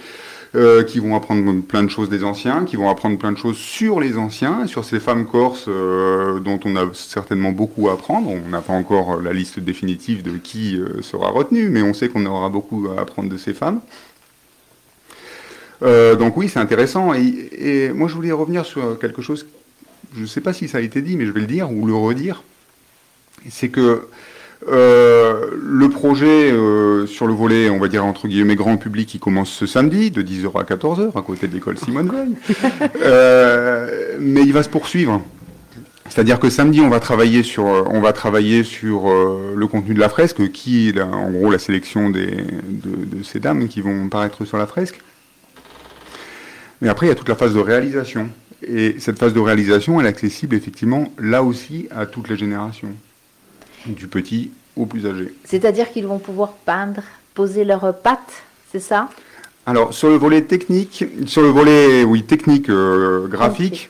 Euh, 0.56 0.84
qui 0.84 1.00
vont 1.00 1.16
apprendre 1.16 1.62
plein 1.62 1.84
de 1.84 1.90
choses 1.90 2.10
des 2.10 2.24
anciens, 2.24 2.64
qui 2.66 2.78
vont 2.78 2.90
apprendre 2.90 3.18
plein 3.18 3.32
de 3.32 3.38
choses 3.38 3.58
sur 3.58 4.00
les 4.00 4.18
anciens, 4.18 4.68
sur 4.68 4.86
ces 4.86 5.00
femmes 5.00 5.26
corses 5.26 5.66
euh, 5.68 6.40
dont 6.40 6.60
on 6.64 6.76
a 6.76 6.94
certainement 6.94 7.52
beaucoup 7.52 7.90
à 7.90 7.94
apprendre. 7.94 8.30
On 8.30 8.50
n'a 8.50 8.62
pas 8.62 8.74
encore 8.74 9.22
la 9.22 9.34
liste 9.34 9.60
définitive 9.60 10.24
de 10.24 10.38
qui 10.38 10.78
euh, 10.78 11.02
sera 11.02 11.30
retenu, 11.30 11.70
mais 11.70 11.82
on 11.82 11.94
sait 11.94 12.10
qu'on 12.10 12.26
aura 12.26 12.50
beaucoup 12.50 12.88
à 12.96 13.02
apprendre 13.02 13.30
de 13.30 13.38
ces 13.38 13.54
femmes. 13.54 13.82
Donc 15.82 16.38
oui, 16.38 16.50
c'est 16.50 16.60
intéressant. 16.60 17.14
Et, 17.14 17.50
et 17.52 17.90
moi, 17.90 18.08
je 18.08 18.16
voulais 18.16 18.32
revenir 18.32 18.66
sur 18.66 18.98
quelque 18.98 19.22
chose, 19.22 19.46
je 20.16 20.22
ne 20.22 20.26
sais 20.26 20.42
pas 20.42 20.54
si 20.54 20.68
ça 20.68 20.80
a 20.80 20.82
été 20.82 21.02
dit, 21.02 21.16
mais 21.16 21.26
je 21.28 21.32
vais 21.32 21.42
le 21.42 21.48
dire 21.48 21.72
ou 21.72 21.86
le 21.86 21.94
redire. 21.94 22.44
C'est 23.50 23.70
que 23.70 24.08
euh, 24.68 25.52
le 25.62 25.90
projet 25.90 26.52
euh, 26.52 27.06
sur 27.06 27.28
le 27.28 27.34
volet, 27.34 27.70
on 27.70 27.78
va 27.78 27.88
dire 27.88 28.04
entre 28.04 28.28
guillemets 28.28 28.56
grand 28.56 28.78
public, 28.78 29.08
qui 29.08 29.20
commence 29.20 29.52
ce 29.52 29.66
samedi 29.66 30.10
de 30.10 30.24
10h 30.24 30.60
à 30.60 30.64
14h 30.64 31.18
à 31.18 31.22
côté 31.22 31.48
de 31.48 31.54
l'école 31.54 31.78
Simone 31.78 32.10
Veil. 32.10 32.36
Euh, 33.02 34.16
mais 34.20 34.42
il 34.42 34.54
va 34.54 34.64
se 34.64 34.70
poursuivre. 34.70 35.22
C'est-à-dire 36.10 36.40
que 36.40 36.50
samedi, 36.50 36.82
on 36.82 36.90
va 36.90 37.00
travailler 37.00 37.44
sur, 37.44 37.66
on 37.66 38.00
va 38.00 38.14
travailler 38.14 38.64
sur 38.64 39.08
le 39.56 39.68
contenu 39.68 39.94
de 39.94 40.00
la 40.00 40.10
fresque, 40.10 40.52
qui 40.52 40.90
est 40.90 41.02
en 41.02 41.30
gros 41.32 41.52
la 41.52 41.60
sélection 41.60 42.10
des, 42.10 42.28
de, 42.28 43.06
de, 43.18 43.24
ces 43.24 43.40
dames 43.40 43.68
qui 43.68 43.82
vont 43.82 44.08
paraître 44.10 44.46
sur 44.46 44.58
la 44.58 44.68
fresque. 44.68 45.00
Mais 46.82 46.90
après, 46.90 47.08
il 47.08 47.10
y 47.10 47.12
a 47.12 47.16
toute 47.16 47.30
la 47.30 47.36
phase 47.36 47.54
de 47.54 47.60
réalisation. 47.60 48.30
Et 48.66 48.96
cette 49.00 49.20
phase 49.20 49.34
de 49.34 49.40
réalisation, 49.40 50.00
elle 50.00 50.06
est 50.06 50.10
accessible 50.10 50.56
effectivement 50.56 51.12
là 51.20 51.44
aussi 51.44 51.88
à 51.92 52.06
toutes 52.06 52.30
les 52.30 52.38
générations, 52.38 52.94
du 53.88 54.08
petit 54.08 54.52
au 54.76 54.86
plus 54.86 55.06
âgé. 55.06 55.34
C'est-à-dire 55.44 55.92
qu'ils 55.92 56.08
vont 56.08 56.20
pouvoir 56.20 56.54
peindre, 56.54 57.02
poser 57.34 57.64
leurs 57.64 57.96
pattes, 57.96 58.44
c'est 58.72 58.80
ça? 58.80 59.10
Alors 59.66 59.94
sur 59.94 60.10
le 60.10 60.16
volet 60.16 60.42
technique, 60.42 61.06
sur 61.26 61.42
le 61.42 61.48
volet 61.48 62.04
oui 62.04 62.24
technique 62.24 62.70
euh, 62.70 63.28
graphique, 63.28 63.90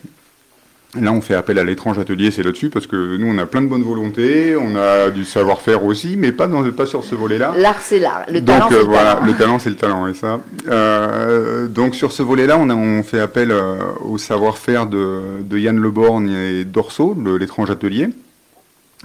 Là, 1.01 1.11
on 1.11 1.19
fait 1.19 1.35
appel 1.35 1.59
à 1.59 1.63
l'étrange 1.63 1.99
atelier, 1.99 2.31
c'est 2.31 2.43
là-dessus, 2.43 2.69
parce 2.69 2.87
que 2.87 3.17
nous, 3.17 3.27
on 3.27 3.37
a 3.37 3.45
plein 3.45 3.61
de 3.61 3.67
bonnes 3.67 3.83
volontés, 3.83 4.55
on 4.55 4.75
a 4.75 5.09
du 5.09 5.25
savoir-faire 5.25 5.83
aussi, 5.83 6.15
mais 6.17 6.31
pas, 6.31 6.47
dans, 6.47 6.63
pas 6.71 6.85
sur 6.85 7.03
ce 7.03 7.15
volet-là. 7.15 7.53
L'art, 7.57 7.81
c'est 7.81 7.99
l'art. 7.99 8.23
Le 8.29 8.43
talent, 8.43 8.67
c'est 8.69 8.83
voilà, 8.83 9.19
le 9.25 9.33
talent, 9.33 9.59
c'est 9.59 9.69
le 9.69 9.75
talent, 9.75 10.07
et 10.07 10.13
ça. 10.13 10.39
Euh, 10.67 11.67
donc, 11.67 11.95
sur 11.95 12.11
ce 12.11 12.23
volet-là, 12.23 12.57
on, 12.57 12.69
on 12.69 13.03
fait 13.03 13.19
appel 13.19 13.51
euh, 13.51 13.75
au 14.05 14.17
savoir-faire 14.17 14.87
de, 14.87 15.41
de, 15.41 15.57
Yann 15.57 15.77
Leborgne 15.77 16.31
et 16.31 16.63
d'Orso, 16.63 17.15
l'étrange 17.39 17.71
atelier, 17.71 18.09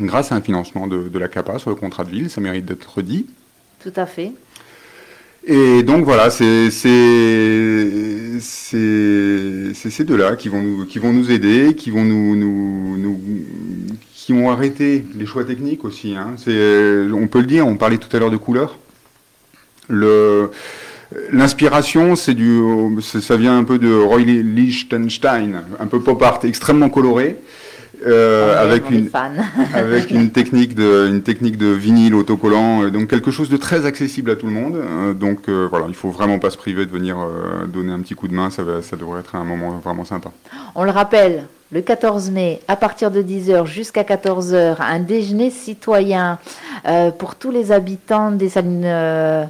grâce 0.00 0.32
à 0.32 0.36
un 0.36 0.40
financement 0.40 0.86
de, 0.86 1.08
de 1.08 1.18
la 1.18 1.28
CAPA 1.28 1.58
sur 1.58 1.70
le 1.70 1.76
contrat 1.76 2.04
de 2.04 2.10
ville, 2.10 2.30
ça 2.30 2.40
mérite 2.40 2.64
d'être 2.64 3.02
dit. 3.02 3.26
Tout 3.82 3.92
à 3.96 4.06
fait. 4.06 4.32
Et 5.46 5.82
donc 5.82 6.04
voilà, 6.04 6.30
c'est 6.30 6.70
ces 6.70 7.88
deux-là 10.04 10.36
qui 10.36 10.50
vont 10.50 10.62
nous 10.62 10.84
qui 10.84 10.98
vont 10.98 11.14
nous 11.14 11.30
aider, 11.30 11.74
qui 11.74 11.90
vont 11.90 12.04
nous, 12.04 12.36
nous, 12.36 12.98
nous 12.98 13.18
qui 14.14 14.34
ont 14.34 14.50
arrêté 14.50 15.02
les 15.16 15.24
choix 15.24 15.44
techniques 15.44 15.82
aussi. 15.84 16.14
Hein. 16.14 16.34
On 16.46 17.26
peut 17.26 17.40
le 17.40 17.46
dire, 17.46 17.66
on 17.66 17.76
parlait 17.76 17.96
tout 17.96 18.14
à 18.14 18.20
l'heure 18.20 18.30
de 18.30 18.36
couleurs. 18.36 18.76
L'inspiration, 21.32 22.16
c'est 22.16 22.34
du, 22.34 22.60
ça 23.00 23.38
vient 23.38 23.56
un 23.56 23.64
peu 23.64 23.78
de 23.78 23.94
Roy 23.94 24.20
Lichtenstein, 24.20 25.62
un 25.78 25.86
peu 25.86 26.00
pop 26.00 26.22
art, 26.22 26.40
extrêmement 26.44 26.90
coloré. 26.90 27.38
Euh, 28.06 28.62
avec, 28.62 28.90
une, 28.90 29.10
avec 29.74 30.10
une 30.10 30.30
technique 30.30 30.74
de 30.74 31.08
une 31.08 31.22
technique 31.22 31.58
de 31.58 31.66
vinyle 31.66 32.14
autocollant, 32.14 32.84
euh, 32.84 32.90
donc 32.90 33.08
quelque 33.08 33.30
chose 33.30 33.50
de 33.50 33.56
très 33.56 33.84
accessible 33.84 34.30
à 34.30 34.36
tout 34.36 34.46
le 34.46 34.52
monde. 34.52 34.76
Euh, 34.76 35.12
donc 35.12 35.48
voilà, 35.48 35.86
il 35.88 35.94
faut 35.94 36.10
vraiment 36.10 36.38
pas 36.38 36.50
se 36.50 36.56
priver 36.56 36.86
de 36.86 36.90
venir 36.90 37.16
donner 37.68 37.92
un 37.92 38.00
petit 38.00 38.14
coup 38.14 38.28
de 38.28 38.34
main, 38.34 38.50
ça, 38.50 38.62
va, 38.62 38.82
ça 38.82 38.96
devrait 38.96 39.20
être 39.20 39.34
un 39.34 39.44
moment 39.44 39.78
vraiment 39.78 40.04
sympa. 40.04 40.30
On 40.74 40.84
le 40.84 40.90
rappelle, 40.90 41.46
le 41.72 41.80
14 41.80 42.30
mai, 42.30 42.60
à 42.68 42.76
partir 42.76 43.10
de 43.10 43.22
10h 43.22 43.66
jusqu'à 43.66 44.02
14h, 44.02 44.76
un 44.80 45.00
déjeuner 45.00 45.50
citoyen 45.50 46.38
pour 47.18 47.34
tous 47.34 47.50
les 47.50 47.72
habitants 47.72 48.30
des 48.30 48.48
salines. 48.48 49.48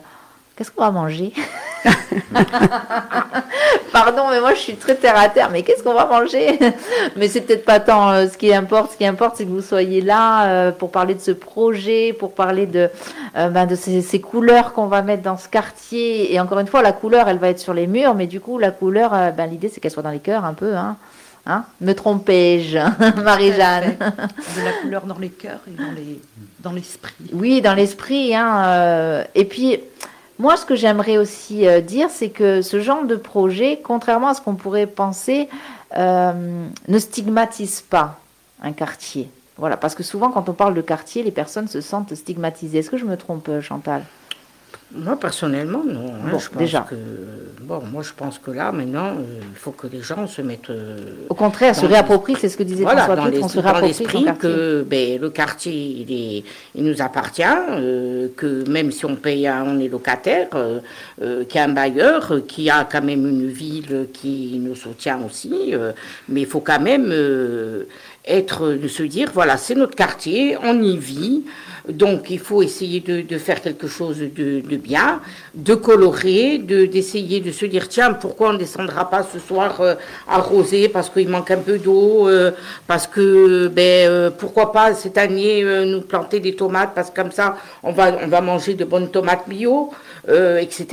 Qu'est-ce 0.57 0.71
qu'on 0.71 0.85
va 0.85 0.91
manger? 0.91 1.33
Pardon, 3.93 4.29
mais 4.31 4.41
moi 4.41 4.55
je 4.55 4.61
suis 4.61 4.77
très 4.77 4.95
terre 4.95 5.17
à 5.17 5.29
terre. 5.29 5.51
Mais 5.51 5.63
qu'est-ce 5.63 5.83
qu'on 5.83 5.95
va 5.95 6.07
manger? 6.07 6.59
Mais 7.17 7.29
c'est 7.29 7.43
peut-être 7.43 7.65
pas 7.65 7.81
tant 7.81 8.11
euh, 8.11 8.29
ce 8.29 8.39
qui 8.39 8.55
importe. 8.55 8.93
Ce 8.93 8.97
qui 8.97 9.07
importe, 9.07 9.37
c'est 9.37 9.45
que 9.45 9.51
vous 9.51 9.63
soyez 9.63 10.01
là 10.01 10.47
euh, 10.47 10.73
pour 10.73 10.91
parler 10.91 11.15
de 11.15 11.21
ce 11.21 11.33
projet, 11.33 12.13
pour 12.13 12.35
parler 12.35 12.67
de, 12.67 12.89
euh, 13.37 13.49
ben, 13.49 13.67
de 13.67 13.75
ces, 13.75 14.21
couleurs 14.21 14.73
qu'on 14.73 14.87
va 14.87 15.03
mettre 15.03 15.23
dans 15.23 15.37
ce 15.37 15.49
quartier. 15.49 16.33
Et 16.33 16.41
encore 16.41 16.61
une 16.61 16.67
fois, 16.67 16.83
la 16.83 16.93
couleur, 16.93 17.29
elle 17.29 17.39
va 17.39 17.49
être 17.49 17.59
sur 17.59 17.75
les 17.75 17.87
murs, 17.87 18.15
mais 18.15 18.27
du 18.27 18.41
coup, 18.41 18.59
la 18.59 18.71
couleur, 18.71 19.11
ben, 19.37 19.47
l'idée 19.47 19.69
c'est 19.69 19.81
qu'elle 19.81 19.91
soit 19.91 20.03
dans 20.03 20.11
les 20.11 20.21
cœurs 20.21 20.45
un 20.45 20.55
peu. 20.55 20.77
Hein. 20.77 20.97
Hein? 21.47 21.65
Me 21.81 21.95
trompais-je, 21.95 22.79
Marie-Jeanne? 23.23 23.97
De 23.99 24.65
la 24.65 24.73
couleur 24.83 25.07
dans 25.07 25.19
les 25.19 25.31
cœurs 25.31 25.61
et 25.67 26.21
dans 26.61 26.73
l'esprit. 26.73 27.15
oui, 27.33 27.63
dans 27.63 27.75
l'esprit. 27.75 28.35
Hein, 28.35 29.25
et 29.35 29.47
puis, 29.47 29.81
moi, 30.41 30.57
ce 30.57 30.65
que 30.65 30.75
j'aimerais 30.75 31.19
aussi 31.19 31.67
euh, 31.67 31.83
dire, 31.83 32.09
c'est 32.11 32.31
que 32.31 32.63
ce 32.63 32.81
genre 32.81 33.05
de 33.05 33.15
projet, 33.15 33.81
contrairement 33.83 34.29
à 34.29 34.35
ce 34.35 34.41
qu'on 34.41 34.55
pourrait 34.55 34.87
penser, 34.87 35.49
euh, 35.97 36.67
ne 36.89 36.99
stigmatise 36.99 37.83
pas 37.83 38.19
un 38.63 38.73
quartier. 38.73 39.29
Voilà, 39.59 39.77
parce 39.77 39.95
que 39.95 40.03
souvent, 40.03 40.31
quand 40.31 40.49
on 40.49 40.55
parle 40.55 40.73
de 40.73 40.81
quartier, 40.81 41.23
les 41.23 41.31
personnes 41.31 41.69
se 41.69 41.83
sentent 41.83 42.15
stigmatisées. 42.15 42.79
Est-ce 42.79 42.91
que 42.91 42.97
je 42.97 43.05
me 43.05 43.19
trompe, 43.19 43.51
Chantal? 43.61 44.03
Moi, 44.93 45.17
personnellement, 45.19 45.85
non. 45.85 46.07
Hein, 46.09 46.39
je 46.39 46.49
pense 46.49 46.51
déjà. 46.57 46.87
Que, 46.89 46.97
bon, 47.61 47.81
moi, 47.93 48.03
je 48.03 48.13
pense 48.17 48.39
que 48.39 48.51
là, 48.51 48.73
maintenant, 48.73 49.11
euh, 49.11 49.41
il 49.41 49.57
faut 49.57 49.71
que 49.71 49.87
les 49.87 50.03
gens 50.03 50.27
se 50.27 50.43
mettent. 50.43 50.71
Euh, 50.71 50.97
Au 51.29 51.35
contraire, 51.35 51.77
se 51.77 51.87
réapproprient, 51.87 52.37
c'est 52.39 52.49
ce 52.49 52.57
que 52.57 52.65
disait 52.65 52.83
voilà, 52.83 53.05
François 53.05 53.63
dans 53.63 53.81
l'esprit 53.81 54.27
que 54.39 54.85
ben, 54.89 55.21
le 55.21 55.31
quartier, 55.31 55.73
il, 55.73 56.13
est, 56.13 56.45
il 56.75 56.85
nous 56.85 57.01
appartient, 57.01 57.43
euh, 57.45 58.29
que 58.37 58.69
même 58.69 58.91
si 58.91 59.05
on 59.05 59.15
paye, 59.15 59.49
on 59.49 59.79
est 59.79 59.89
locataire, 59.89 60.49
qu'il 61.21 61.55
y 61.55 61.59
a 61.59 61.65
un 61.65 61.69
bailleur, 61.69 62.33
qui 62.49 62.69
a 62.69 62.85
quand 62.91 63.03
même 63.03 63.27
une 63.27 63.47
ville 63.47 64.09
qui 64.13 64.59
nous 64.61 64.75
soutient 64.75 65.21
aussi, 65.25 65.75
mais 66.29 66.41
il 66.41 66.47
faut 66.47 66.61
quand 66.61 66.81
même 66.81 67.13
être, 68.27 68.73
de 68.73 68.89
se 68.89 69.03
dire, 69.03 69.31
voilà, 69.33 69.57
c'est 69.57 69.75
notre 69.75 69.97
quartier, 69.97 70.57
on 70.63 70.83
y 70.83 70.97
vit. 70.97 71.45
Donc 71.89 72.31
il 72.31 72.39
faut 72.39 72.63
essayer 72.63 73.01
de, 73.01 73.39
faire 73.39 73.63
quelque 73.63 73.89
chose 73.89 74.19
de, 74.19 74.77
bien, 74.77 75.21
de 75.55 75.75
colorer, 75.75 76.59
d'essayer 76.59 77.41
de, 77.41 77.51
se 77.53 77.65
dire 77.65 77.89
tiens 77.89 78.13
pourquoi 78.13 78.51
on 78.51 78.53
ne 78.53 78.59
descendra 78.59 79.09
pas 79.09 79.23
ce 79.23 79.39
soir 79.39 79.81
euh, 79.81 79.95
arroser 80.29 80.89
parce 80.89 81.09
qu'il 81.09 81.29
manque 81.29 81.51
un 81.51 81.59
peu 81.59 81.79
d'eau, 81.79 82.29
euh, 82.29 82.51
parce 82.87 83.07
que 83.07 83.69
ben 83.69 84.09
euh, 84.09 84.31
pourquoi 84.31 84.73
pas 84.73 84.95
cette 84.95 85.17
année 85.17 85.65
nous 85.87 86.03
planter 86.03 86.39
des 86.41 86.55
tomates 86.55 86.93
parce 86.95 87.11
que 87.11 87.17
comme 87.17 87.33
ça 87.33 87.57
on 87.83 87.93
va 87.93 88.19
on 88.23 88.29
va 88.29 88.41
manger 88.41 88.75
de 88.75 88.85
bonnes 88.85 89.11
tomates 89.11 89.49
bio, 89.49 89.91
etc. 90.29 90.87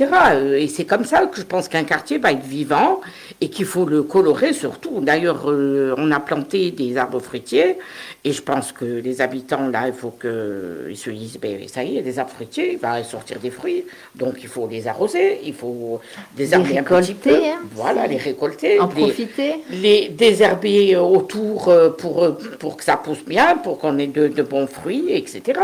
Et 0.56 0.68
c'est 0.68 0.84
comme 0.84 1.04
ça 1.04 1.26
que 1.26 1.36
je 1.36 1.42
pense 1.42 1.68
qu'un 1.68 1.84
quartier 1.84 2.18
va 2.18 2.32
être 2.32 2.44
vivant 2.44 3.00
et 3.40 3.50
qu'il 3.50 3.66
faut 3.66 3.84
le 3.84 4.02
colorer 4.02 4.52
surtout. 4.52 5.00
D'ailleurs 5.00 5.46
on 5.46 6.10
a 6.10 6.20
planté 6.20 6.70
des 6.70 6.96
arbres 6.96 7.20
fruitiers 7.20 7.76
et 8.24 8.32
je 8.32 8.42
pense 8.42 8.72
que 8.72 8.84
les 8.84 9.20
habitants, 9.20 9.68
là, 9.68 9.86
il 9.86 9.94
faut 9.94 10.10
qu'ils 10.10 10.96
se 10.96 11.08
disent, 11.10 11.38
ben, 11.40 11.68
ça 11.68 11.84
y 11.84 11.98
est, 11.98 12.02
des 12.02 12.18
arbres 12.18 12.32
fruitiers, 12.32 12.72
il 12.72 12.78
va 12.78 13.02
sortir 13.04 13.38
des 13.38 13.50
fruits, 13.50 13.84
donc 14.16 14.34
il 14.42 14.48
faut 14.48 14.66
les 14.66 14.88
arroser, 14.88 15.40
il 15.44 15.54
faut 15.54 16.00
désherber 16.36 16.78
un 16.78 16.82
petit 16.82 17.14
peu, 17.14 17.34
hein, 17.34 17.60
voilà, 17.72 18.06
les 18.08 18.16
récolter, 18.16 18.80
en 18.80 18.88
profiter, 18.88 19.62
les 19.70 20.08
désherber 20.08 20.96
autour 20.96 21.68
euh, 21.68 21.90
pour, 21.90 22.24
euh, 22.24 22.32
pour 22.58 22.76
que 22.76 22.82
ça 22.84 22.96
pousse 22.96 23.24
bien, 23.24 23.56
pour 23.56 23.78
qu'on 23.78 23.96
ait 23.98 24.08
de, 24.08 24.26
de 24.26 24.42
bons 24.42 24.66
fruits, 24.66 25.06
etc. 25.10 25.60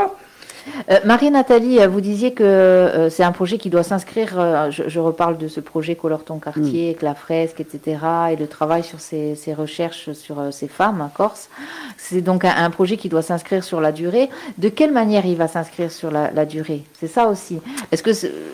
Euh, 0.90 0.98
Marie-Nathalie, 1.05 1.79
vous 1.87 2.00
disiez 2.00 2.33
que 2.33 2.44
euh, 2.44 3.11
c'est 3.11 3.22
un 3.22 3.33
projet 3.33 3.59
qui 3.59 3.70
doit 3.70 3.83
s'inscrire, 3.83 4.35
euh, 4.38 4.70
je, 4.70 5.00
reparle 5.00 5.38
de 5.38 5.48
ce 5.48 5.61
projet 5.61 5.94
Colore 5.94 6.24
ton 6.24 6.38
quartier, 6.38 6.85
mm. 6.85 6.88
avec 6.90 7.03
la 7.03 7.14
fresque, 7.14 7.61
etc., 7.61 7.98
et 8.33 8.37
le 8.37 8.46
travail 8.46 8.83
sur 8.83 9.00
ces, 9.00 9.37
recherches 9.57 10.12
sur 10.12 10.37
ces 10.50 10.68
femmes 10.68 11.00
en 11.00 11.09
Corse. 11.09 11.48
C'est 11.96 12.20
donc 12.20 12.44
un, 12.44 12.70
projet 12.70 12.96
qui 12.96 13.09
doit 13.09 13.22
s'inscrire 13.22 13.62
sur 13.62 13.81
la 13.81 13.92
durée. 13.92 14.29
De 14.59 14.68
quelle 14.68 14.92
manière 14.92 15.27
il 15.27 15.37
va 15.37 15.48
s'inscrire 15.48 15.90
sur 15.90 16.11
la, 16.11 16.44
durée? 16.44 16.83
C'est 16.98 17.09
ça 17.09 17.29
aussi. 17.29 17.61
Est-ce 17.92 18.03
que, 18.03 18.11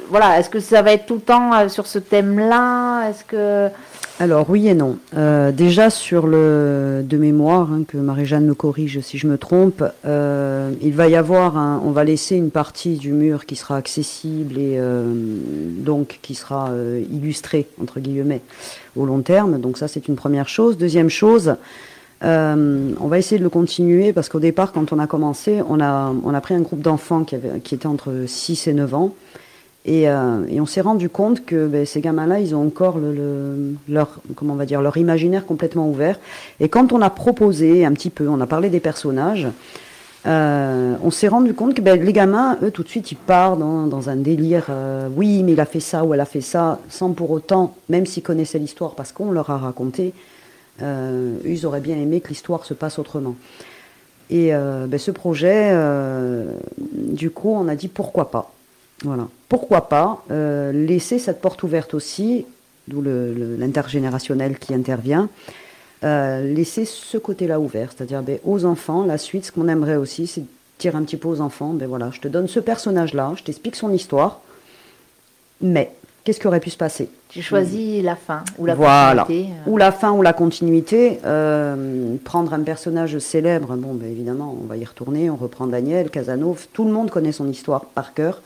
voilà, 0.08 0.38
est-ce 0.38 0.50
que 0.50 0.60
ça 0.60 0.82
va 0.82 0.92
être 0.92 1.06
tout 1.06 1.14
le 1.14 1.20
temps 1.20 1.68
sur 1.68 1.86
ce 1.86 1.98
thème-là? 1.98 3.08
Est-ce 3.08 3.24
que 3.24 3.70
alors 4.20 4.50
oui 4.50 4.68
et 4.68 4.74
non. 4.74 4.98
Euh, 5.16 5.50
déjà 5.50 5.88
sur 5.88 6.26
le 6.26 7.02
de 7.02 7.16
mémoire, 7.16 7.72
hein, 7.72 7.84
que 7.88 7.96
Marie-Jeanne 7.96 8.44
me 8.44 8.52
corrige 8.52 9.00
si 9.00 9.16
je 9.16 9.26
me 9.26 9.38
trompe, 9.38 9.82
euh, 10.04 10.72
il 10.82 10.92
va 10.92 11.08
y 11.08 11.16
avoir, 11.16 11.56
on 11.82 11.90
va 11.90 11.99
laisser 12.04 12.36
une 12.36 12.50
partie 12.50 12.96
du 12.96 13.12
mur 13.12 13.46
qui 13.46 13.56
sera 13.56 13.76
accessible 13.76 14.58
et 14.58 14.76
euh, 14.78 15.04
donc 15.78 16.18
qui 16.22 16.34
sera 16.34 16.70
illustrée 17.10 17.66
entre 17.80 18.00
guillemets 18.00 18.42
au 18.96 19.06
long 19.06 19.20
terme. 19.20 19.60
Donc 19.60 19.78
ça 19.78 19.88
c'est 19.88 20.08
une 20.08 20.16
première 20.16 20.48
chose. 20.48 20.76
Deuxième 20.76 21.10
chose, 21.10 21.54
on 22.22 23.08
va 23.08 23.18
essayer 23.18 23.38
de 23.38 23.44
le 23.44 23.50
continuer 23.50 24.12
parce 24.12 24.28
qu'au 24.28 24.40
départ 24.40 24.72
quand 24.72 24.92
on 24.92 24.98
a 24.98 25.06
commencé, 25.06 25.62
on 25.68 25.80
a 25.80 26.12
on 26.24 26.34
a 26.34 26.40
pris 26.40 26.54
un 26.54 26.60
groupe 26.60 26.82
d'enfants 26.82 27.24
qui, 27.24 27.36
qui 27.64 27.74
était 27.74 27.86
entre 27.86 28.24
6 28.26 28.66
et 28.68 28.74
9 28.74 28.94
ans. 28.94 29.14
Euh, 29.88 30.46
et, 30.48 30.60
on 30.60 30.66
s'est 30.66 30.82
rendu 30.82 31.08
compte 31.08 31.44
que 31.44 31.66
ben, 31.66 31.86
ces 31.86 32.00
gamins-là, 32.00 32.40
ils 32.40 32.54
ont 32.54 32.66
encore 32.66 32.98
le, 32.98 33.74
leur, 33.88 34.20
comment 34.36 34.52
on 34.54 34.56
va 34.56 34.66
dire, 34.66 34.82
leur 34.82 34.96
imaginaire 34.96 35.46
complètement 35.46 35.88
ouvert. 35.88 36.18
Et 36.60 36.68
quand 36.68 36.92
on 36.92 37.00
a 37.00 37.10
proposé 37.10 37.84
un 37.84 37.92
petit 37.92 38.10
peu, 38.10 38.28
on 38.28 38.40
a 38.40 38.46
parlé 38.46 38.68
des 38.68 38.80
personnages, 38.80 39.48
euh, 40.26 40.96
on 41.02 41.10
s'est 41.10 41.28
rendu 41.28 41.54
compte 41.54 41.74
que 41.74 41.80
ben, 41.80 42.02
les 42.02 42.12
gamins, 42.12 42.58
eux, 42.62 42.70
tout 42.70 42.82
de 42.82 42.88
suite, 42.88 43.10
ils 43.12 43.16
partent 43.16 43.58
dans, 43.58 44.08
un 44.08 44.16
délire. 44.16 44.66
Euh, 44.68 45.08
oui, 45.14 45.42
mais 45.42 45.52
il 45.52 45.60
a 45.60 45.66
fait 45.66 45.80
ça 45.80 46.04
ou 46.04 46.14
elle 46.14 46.20
a 46.20 46.26
fait 46.26 46.40
ça, 46.40 46.78
sans 46.88 47.12
pour 47.12 47.30
autant, 47.30 47.74
même 47.88 48.06
s'ils 48.06 48.22
connaissaient 48.22 48.58
l'histoire, 48.58 48.94
parce 48.94 49.12
qu'on 49.12 49.30
leur 49.30 49.50
a 49.50 49.58
raconté, 49.58 50.12
ils 50.82 51.66
auraient 51.66 51.82
bien 51.82 51.96
aimé 51.96 52.22
que 52.22 52.28
l'histoire 52.28 52.64
se 52.64 52.72
passe 52.72 52.98
autrement. 52.98 53.36
Et 54.30 54.50
ben, 54.50 54.98
ce 54.98 55.10
projet, 55.10 55.76
du 56.78 57.30
coup, 57.30 57.50
on 57.54 57.68
a 57.68 57.74
dit 57.74 57.88
pourquoi 57.88 58.30
pas. 58.30 58.50
Voilà. 59.04 59.28
Pourquoi 59.48 59.88
pas 59.88 60.24
euh, 60.30 60.72
laisser 60.72 61.18
cette 61.18 61.40
porte 61.40 61.62
ouverte 61.62 61.94
aussi, 61.94 62.46
d'où 62.88 63.02
l'intergénérationnel 63.02 64.58
qui 64.58 64.74
intervient, 64.74 65.28
euh, 66.04 66.42
laisser 66.54 66.84
ce 66.84 67.18
côté-là 67.18 67.60
ouvert, 67.60 67.90
c'est-à-dire 67.94 68.22
ben, 68.22 68.38
aux 68.44 68.64
enfants, 68.64 69.04
la 69.04 69.18
suite, 69.18 69.44
ce 69.46 69.52
qu'on 69.52 69.68
aimerait 69.68 69.96
aussi, 69.96 70.26
c'est 70.26 70.44
dire 70.78 70.96
un 70.96 71.02
petit 71.02 71.16
peu 71.18 71.28
aux 71.28 71.40
enfants, 71.40 71.74
ben 71.74 71.86
voilà, 71.86 72.10
je 72.12 72.20
te 72.20 72.28
donne 72.28 72.48
ce 72.48 72.58
personnage-là, 72.60 73.32
je 73.36 73.42
t'explique 73.42 73.76
son 73.76 73.92
histoire, 73.92 74.40
mais 75.60 75.92
qu'est-ce 76.24 76.40
qui 76.40 76.46
aurait 76.46 76.60
pu 76.60 76.70
se 76.70 76.78
passer? 76.78 77.10
Tu 77.28 77.42
choisis 77.42 78.02
la 78.02 78.16
fin 78.16 78.42
ou 78.58 78.64
la 78.66 78.74
voilà. 78.74 79.24
continuité. 79.24 79.52
euh. 79.52 79.70
Ou 79.70 79.76
la 79.76 79.92
fin 79.92 80.10
ou 80.12 80.22
la 80.22 80.32
continuité. 80.32 81.20
euh, 81.26 82.16
prendre 82.24 82.54
un 82.54 82.60
personnage 82.60 83.18
célèbre, 83.18 83.76
bon, 83.76 83.92
ben, 83.94 84.10
évidemment, 84.10 84.56
on 84.60 84.66
va 84.66 84.76
y 84.78 84.84
retourner, 84.84 85.28
on 85.28 85.36
reprend 85.36 85.66
Daniel, 85.66 86.08
Casanova, 86.10 86.58
tout 86.72 86.84
le 86.84 86.92
monde 86.92 87.10
connaît 87.10 87.32
son 87.32 87.48
histoire 87.48 87.84
par 87.84 88.14
cœur. 88.14 88.40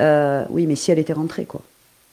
Euh, 0.00 0.44
oui, 0.50 0.66
mais 0.66 0.74
si 0.76 0.90
elle 0.90 0.98
était 0.98 1.12
rentrée, 1.12 1.44
quoi. 1.44 1.62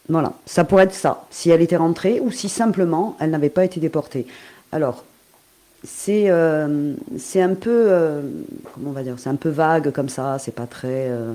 Voilà, 0.09 0.33
ça 0.45 0.63
pourrait 0.63 0.83
être 0.83 0.93
ça. 0.93 1.25
Si 1.31 1.49
elle 1.49 1.61
était 1.61 1.77
rentrée 1.77 2.19
ou 2.19 2.31
si 2.31 2.49
simplement 2.49 3.17
elle 3.19 3.31
n'avait 3.31 3.49
pas 3.49 3.65
été 3.65 3.79
déportée. 3.79 4.27
Alors, 4.71 5.03
c'est 5.83 6.29
euh, 6.29 6.93
un 7.35 7.53
peu, 7.53 7.85
euh, 7.89 8.21
comment 8.73 8.89
on 8.89 8.93
va 8.93 9.03
dire, 9.03 9.15
c'est 9.17 9.29
un 9.29 9.35
peu 9.35 9.49
vague 9.49 9.91
comme 9.91 10.09
ça, 10.09 10.37
c'est 10.39 10.53
pas 10.53 10.67
très. 10.67 11.09
euh, 11.09 11.33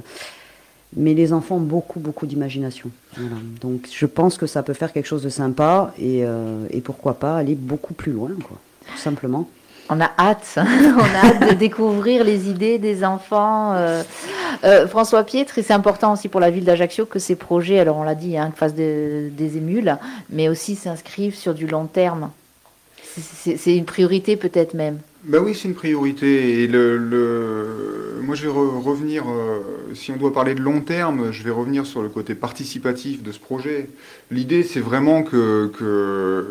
mais 0.97 1.15
les 1.15 1.33
enfants 1.33 1.57
ont 1.57 1.61
beaucoup, 1.61 2.01
beaucoup 2.01 2.27
d'imagination. 2.27 2.91
Donc 3.61 3.89
je 3.93 4.07
pense 4.07 4.37
que 4.37 4.47
ça 4.49 4.65
peut 4.65 4.73
faire 4.73 4.93
quelque 4.93 5.07
chose 5.07 5.23
de 5.23 5.29
sympa 5.29 5.95
et, 5.97 6.25
et 6.71 6.81
pourquoi 6.81 7.15
pas 7.15 7.37
aller 7.37 7.55
beaucoup 7.55 7.95
plus 7.95 8.11
loin, 8.11 8.31
quoi, 8.43 8.57
tout 8.91 8.99
simplement. 8.99 9.49
On 9.91 10.01
a 10.01 10.11
hâte, 10.19 10.55
on 10.57 10.61
a 10.61 11.27
hâte 11.27 11.51
de 11.51 11.55
découvrir 11.55 12.23
les 12.25 12.49
idées 12.49 12.79
des 12.79 13.05
enfants. 13.05 13.75
euh. 13.75 14.03
Euh, 14.65 14.87
François 14.87 15.23
Pietre, 15.25 15.59
et 15.59 15.63
c'est 15.63 15.73
important 15.73 16.13
aussi 16.13 16.29
pour 16.29 16.41
la 16.41 16.51
ville 16.51 16.65
d'Ajaccio 16.65 17.07
que 17.07 17.19
ces 17.19 17.35
projets, 17.37 17.79
alors 17.79 17.97
on 17.97 18.03
l'a 18.03 18.15
dit, 18.15 18.37
hein, 18.37 18.53
fassent 18.55 18.75
de- 18.75 19.29
des 19.31 19.57
émules, 19.57 19.97
mais 20.29 20.49
aussi 20.49 20.75
s'inscrivent 20.77 21.35
sur 21.37 21.55
du 21.55 21.67
long 21.67 21.87
terme. 21.87 22.31
C'est- 23.17 23.77
une 23.77 23.85
priorité 23.85 24.37
peut-être 24.37 24.75
même. 24.75 24.99
Bah 25.25 25.39
oui, 25.43 25.55
c'est 25.55 25.69
une 25.69 25.75
priorité. 25.75 26.63
Et 26.63 26.67
le, 26.67 26.97
le- 26.97 28.21
moi, 28.23 28.35
je 28.35 28.47
vais 28.47 28.53
re- 28.53 28.81
revenir, 28.83 29.25
euh, 29.29 29.61
si 29.95 30.13
on 30.13 30.17
doit 30.17 30.33
parler 30.33 30.55
de 30.55 30.61
long 30.61 30.81
terme, 30.81 31.31
je 31.33 31.43
vais 31.43 31.51
revenir 31.51 31.87
sur 31.87 32.03
le 32.03 32.09
côté 32.09 32.35
participatif 32.35 33.23
de 33.23 33.33
ce 33.33 33.39
projet. 33.39 33.89
L'idée, 34.31 34.63
c'est 34.63 34.81
vraiment 34.81 35.23
que, 35.23 35.71
que 35.79 36.47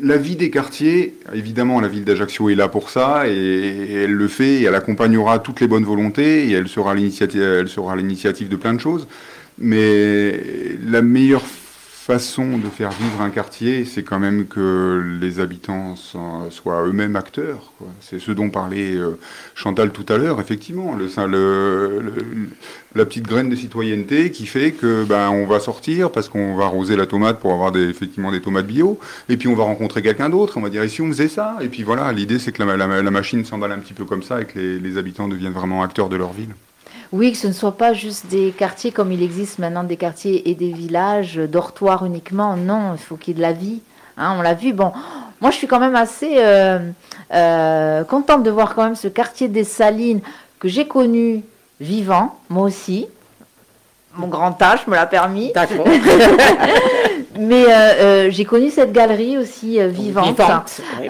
la 0.00 0.16
vie 0.16 0.36
des 0.36 0.50
quartiers, 0.50 1.14
évidemment, 1.34 1.80
la 1.80 1.88
ville 1.88 2.04
d'Ajaccio 2.04 2.50
est 2.50 2.54
là 2.54 2.68
pour 2.68 2.90
ça, 2.90 3.28
et, 3.28 4.04
elle 4.04 4.12
le 4.12 4.28
fait, 4.28 4.60
et 4.60 4.62
elle 4.64 4.74
accompagnera 4.74 5.38
toutes 5.38 5.60
les 5.60 5.68
bonnes 5.68 5.84
volontés, 5.84 6.48
et 6.48 6.52
elle 6.52 6.68
sera 6.68 6.94
l'initiative 6.94 8.48
de 8.48 8.56
plein 8.56 8.74
de 8.74 8.80
choses. 8.80 9.06
Mais 9.58 10.40
la 10.86 11.02
meilleure 11.02 11.44
façon 12.04 12.58
de 12.58 12.68
faire 12.68 12.90
vivre 12.90 13.22
un 13.22 13.30
quartier, 13.30 13.86
c'est 13.86 14.02
quand 14.02 14.18
même 14.18 14.46
que 14.46 15.02
les 15.22 15.40
habitants 15.40 15.96
soient 15.96 16.86
eux-mêmes 16.86 17.16
acteurs. 17.16 17.72
C'est 18.02 18.18
ce 18.18 18.30
dont 18.30 18.50
parlait 18.50 18.94
euh, 18.94 19.18
Chantal 19.54 19.90
tout 19.90 20.04
à 20.10 20.18
l'heure, 20.18 20.38
effectivement. 20.38 20.98
La 22.94 23.04
petite 23.06 23.26
graine 23.26 23.48
de 23.48 23.56
citoyenneté 23.56 24.30
qui 24.30 24.44
fait 24.44 24.72
que 24.72 25.04
ben, 25.04 25.30
on 25.30 25.46
va 25.46 25.60
sortir 25.60 26.12
parce 26.12 26.28
qu'on 26.28 26.56
va 26.56 26.64
arroser 26.64 26.94
la 26.94 27.06
tomate 27.06 27.40
pour 27.40 27.54
avoir 27.54 27.72
des, 27.72 27.88
effectivement 27.88 28.30
des 28.30 28.42
tomates 28.42 28.66
bio, 28.66 28.98
et 29.30 29.38
puis 29.38 29.48
on 29.48 29.54
va 29.54 29.64
rencontrer 29.64 30.02
quelqu'un 30.02 30.28
d'autre, 30.28 30.58
on 30.58 30.60
va 30.60 30.68
dire 30.68 30.84
ici 30.84 31.00
on 31.00 31.08
faisait 31.08 31.28
ça, 31.28 31.56
et 31.62 31.68
puis 31.68 31.84
voilà, 31.84 32.12
l'idée 32.12 32.38
c'est 32.38 32.52
que 32.52 32.62
la, 32.62 33.10
machine 33.10 33.46
s'emballe 33.46 33.72
un 33.72 33.78
petit 33.78 33.94
peu 33.94 34.04
comme 34.04 34.22
ça 34.22 34.42
et 34.42 34.44
que 34.44 34.58
les 34.58 34.98
habitants 34.98 35.26
deviennent 35.26 35.52
vraiment 35.52 35.82
acteurs 35.82 36.10
de 36.10 36.16
leur 36.16 36.34
ville. 36.34 36.54
Oui, 37.14 37.30
que 37.30 37.38
ce 37.38 37.46
ne 37.46 37.52
soit 37.52 37.76
pas 37.76 37.92
juste 37.92 38.26
des 38.26 38.50
quartiers 38.50 38.90
comme 38.90 39.12
il 39.12 39.22
existe 39.22 39.60
maintenant 39.60 39.84
des 39.84 39.96
quartiers 39.96 40.50
et 40.50 40.56
des 40.56 40.72
villages, 40.72 41.38
euh, 41.38 41.46
dortoirs 41.46 42.04
uniquement. 42.04 42.56
Non, 42.56 42.94
il 42.94 42.98
faut 42.98 43.14
qu'il 43.14 43.34
y 43.34 43.36
ait 43.36 43.38
de 43.38 43.42
la 43.42 43.52
vie. 43.52 43.82
Hein, 44.16 44.34
on 44.36 44.42
l'a 44.42 44.54
vu. 44.54 44.72
Bon, 44.72 44.90
moi 45.40 45.52
je 45.52 45.56
suis 45.56 45.68
quand 45.68 45.78
même 45.78 45.94
assez 45.94 46.38
euh, 46.38 46.80
euh, 47.32 48.02
contente 48.02 48.42
de 48.42 48.50
voir 48.50 48.74
quand 48.74 48.82
même 48.82 48.96
ce 48.96 49.06
quartier 49.06 49.46
des 49.46 49.62
Salines 49.62 50.22
que 50.58 50.66
j'ai 50.66 50.88
connu 50.88 51.44
vivant, 51.80 52.36
moi 52.50 52.64
aussi. 52.64 53.06
Mon 54.14 54.26
grand 54.26 54.60
âge 54.60 54.84
me 54.88 54.96
l'a 54.96 55.06
permis. 55.06 55.52
D'accord. 55.52 55.86
Mais 57.38 57.64
euh, 57.64 57.70
euh, 57.70 58.30
j'ai 58.30 58.44
connu 58.44 58.70
cette 58.70 58.92
galerie 58.92 59.36
aussi 59.38 59.80
euh, 59.80 59.88
vivante. 59.88 60.38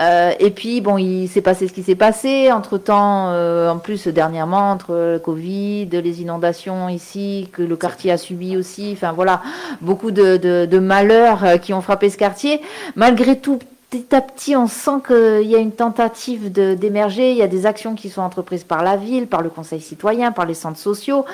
Euh, 0.00 0.32
et 0.38 0.50
puis, 0.50 0.80
bon, 0.80 0.96
il 0.96 1.28
s'est 1.28 1.42
passé 1.42 1.68
ce 1.68 1.72
qui 1.72 1.82
s'est 1.82 1.94
passé. 1.94 2.50
Entre-temps, 2.50 3.30
euh, 3.32 3.68
en 3.68 3.78
plus, 3.78 4.08
dernièrement, 4.08 4.70
entre 4.70 4.94
le 4.94 5.18
Covid, 5.18 5.86
les 5.86 6.22
inondations 6.22 6.88
ici, 6.88 7.48
que 7.52 7.62
le 7.62 7.76
quartier 7.76 8.10
a 8.12 8.16
subi 8.16 8.56
aussi, 8.56 8.92
enfin 8.94 9.12
voilà, 9.12 9.42
beaucoup 9.80 10.10
de, 10.10 10.36
de, 10.36 10.66
de 10.66 10.78
malheurs 10.78 11.60
qui 11.60 11.74
ont 11.74 11.80
frappé 11.82 12.08
ce 12.10 12.16
quartier. 12.16 12.60
Malgré 12.96 13.38
tout, 13.38 13.58
petit 13.90 14.14
à 14.14 14.20
petit, 14.20 14.56
on 14.56 14.66
sent 14.66 15.02
qu'il 15.06 15.48
y 15.48 15.54
a 15.54 15.58
une 15.58 15.72
tentative 15.72 16.50
d'émerger. 16.50 17.30
Il 17.32 17.36
y 17.36 17.42
a 17.42 17.46
des 17.46 17.66
actions 17.66 17.94
qui 17.94 18.08
sont 18.08 18.22
entreprises 18.22 18.64
par 18.64 18.82
la 18.82 18.96
ville, 18.96 19.26
par 19.26 19.42
le 19.42 19.50
conseil 19.50 19.80
citoyen, 19.80 20.32
par 20.32 20.46
les 20.46 20.54
centres 20.54 20.78
sociaux. 20.80 21.24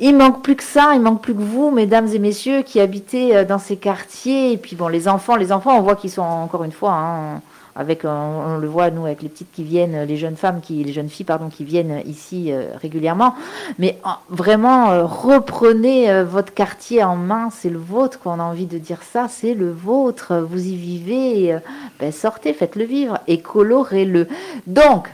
Il 0.00 0.16
manque 0.16 0.42
plus 0.42 0.56
que 0.56 0.62
ça, 0.62 0.92
il 0.94 1.00
manque 1.00 1.20
plus 1.22 1.34
que 1.34 1.40
vous, 1.40 1.70
mesdames 1.70 2.08
et 2.14 2.18
messieurs, 2.18 2.62
qui 2.62 2.80
habitez 2.80 3.36
euh, 3.36 3.44
dans 3.44 3.58
ces 3.58 3.76
quartiers. 3.76 4.52
Et 4.52 4.56
puis 4.56 4.76
bon, 4.76 4.88
les 4.88 5.08
enfants, 5.08 5.36
les 5.36 5.52
enfants, 5.52 5.76
on 5.76 5.82
voit 5.82 5.96
qu'ils 5.96 6.10
sont 6.10 6.22
encore 6.22 6.64
une 6.64 6.72
fois, 6.72 6.92
hein, 6.92 7.40
avec, 7.78 8.04
euh, 8.04 8.08
on 8.08 8.58
le 8.58 8.66
voit 8.66 8.90
nous 8.90 9.06
avec 9.06 9.22
les 9.22 9.28
petites 9.28 9.52
qui 9.52 9.62
viennent, 9.62 10.04
les 10.04 10.16
jeunes 10.16 10.36
femmes 10.36 10.60
qui, 10.60 10.82
les 10.82 10.92
jeunes 10.92 11.08
filles 11.08 11.24
pardon, 11.24 11.48
qui 11.48 11.62
viennent 11.62 12.02
ici 12.06 12.52
euh, 12.52 12.70
régulièrement. 12.80 13.34
Mais 13.78 13.98
euh, 14.04 14.10
vraiment, 14.28 14.90
euh, 14.90 15.04
reprenez 15.04 16.10
euh, 16.10 16.24
votre 16.24 16.52
quartier 16.52 17.04
en 17.04 17.14
main, 17.14 17.50
c'est 17.52 17.70
le 17.70 17.78
vôtre. 17.78 18.18
Quoi. 18.18 18.32
On 18.36 18.40
a 18.40 18.42
envie 18.42 18.66
de 18.66 18.78
dire 18.78 19.02
ça, 19.02 19.26
c'est 19.28 19.54
le 19.54 19.70
vôtre. 19.70 20.36
Vous 20.38 20.66
y 20.66 20.74
vivez, 20.74 21.54
euh, 21.54 21.58
ben, 22.00 22.10
sortez, 22.10 22.52
faites-le 22.52 22.84
vivre 22.84 23.18
et 23.28 23.40
colorez-le. 23.40 24.26
Donc, 24.66 25.08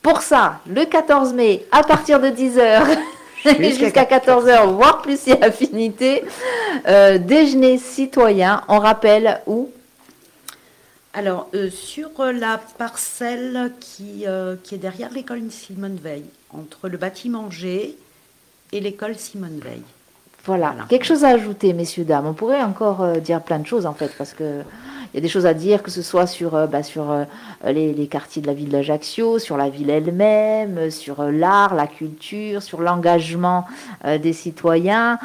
pour 0.00 0.22
ça, 0.22 0.60
le 0.66 0.86
14 0.86 1.34
mai, 1.34 1.66
à 1.72 1.82
partir 1.82 2.20
de 2.20 2.28
10h. 2.28 2.98
Jusqu'à 3.60 4.04
14h, 4.04 4.74
voire 4.74 5.02
plus 5.02 5.18
si 5.20 5.32
affinité. 5.32 6.24
Euh, 6.86 7.18
déjeuner 7.18 7.78
citoyen, 7.78 8.62
on 8.68 8.78
rappelle 8.78 9.40
où? 9.46 9.70
Alors, 11.14 11.48
euh, 11.54 11.70
sur 11.70 12.10
la 12.32 12.58
parcelle 12.78 13.72
qui, 13.80 14.24
euh, 14.26 14.56
qui 14.62 14.74
est 14.74 14.78
derrière 14.78 15.10
l'école 15.10 15.42
Simone 15.50 15.96
Veil, 15.96 16.24
entre 16.50 16.88
le 16.88 16.98
bâtiment 16.98 17.50
G 17.50 17.96
et 18.72 18.80
l'école 18.80 19.16
Simone 19.16 19.60
Veil. 19.62 19.82
Voilà. 20.44 20.68
Voilà. 20.70 20.84
Quelque 20.88 21.04
chose 21.04 21.24
à 21.24 21.28
ajouter, 21.28 21.72
messieurs, 21.72 22.04
dames. 22.04 22.26
On 22.26 22.32
pourrait 22.32 22.62
encore 22.62 23.02
euh, 23.02 23.16
dire 23.16 23.42
plein 23.42 23.58
de 23.58 23.66
choses, 23.66 23.86
en 23.86 23.92
fait, 23.94 24.10
parce 24.16 24.32
que 24.32 24.62
il 25.12 25.16
y 25.16 25.18
a 25.18 25.22
des 25.22 25.28
choses 25.28 25.46
à 25.46 25.54
dire, 25.54 25.82
que 25.82 25.90
ce 25.90 26.02
soit 26.02 26.26
sur, 26.26 26.54
euh, 26.54 26.66
bah, 26.66 26.82
sur 26.82 27.10
euh, 27.10 27.24
les, 27.64 27.94
les 27.94 28.06
quartiers 28.08 28.42
de 28.42 28.46
la 28.46 28.52
ville 28.52 28.68
d'Ajaccio, 28.68 29.38
sur 29.38 29.56
la 29.56 29.70
ville 29.70 29.88
elle-même, 29.88 30.90
sur 30.90 31.20
euh, 31.20 31.30
l'art, 31.30 31.74
la 31.74 31.86
culture, 31.86 32.62
sur 32.62 32.82
l'engagement 32.82 33.64
des 34.04 34.32
citoyens. 34.32 35.18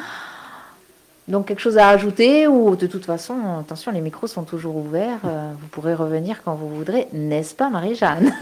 Donc, 1.27 1.47
quelque 1.47 1.59
chose 1.59 1.77
à 1.77 1.89
ajouter 1.89 2.47
ou 2.47 2.75
de 2.75 2.87
toute 2.87 3.05
façon, 3.05 3.35
attention, 3.59 3.91
les 3.91 4.01
micros 4.01 4.27
sont 4.27 4.43
toujours 4.43 4.75
ouverts. 4.75 5.19
vous 5.23 5.67
pourrez 5.71 5.93
revenir 5.93 6.41
quand 6.43 6.55
vous 6.55 6.69
voudrez, 6.69 7.07
n'est-ce 7.13 7.55
pas, 7.55 7.69
Marie-Jeanne? 7.69 8.33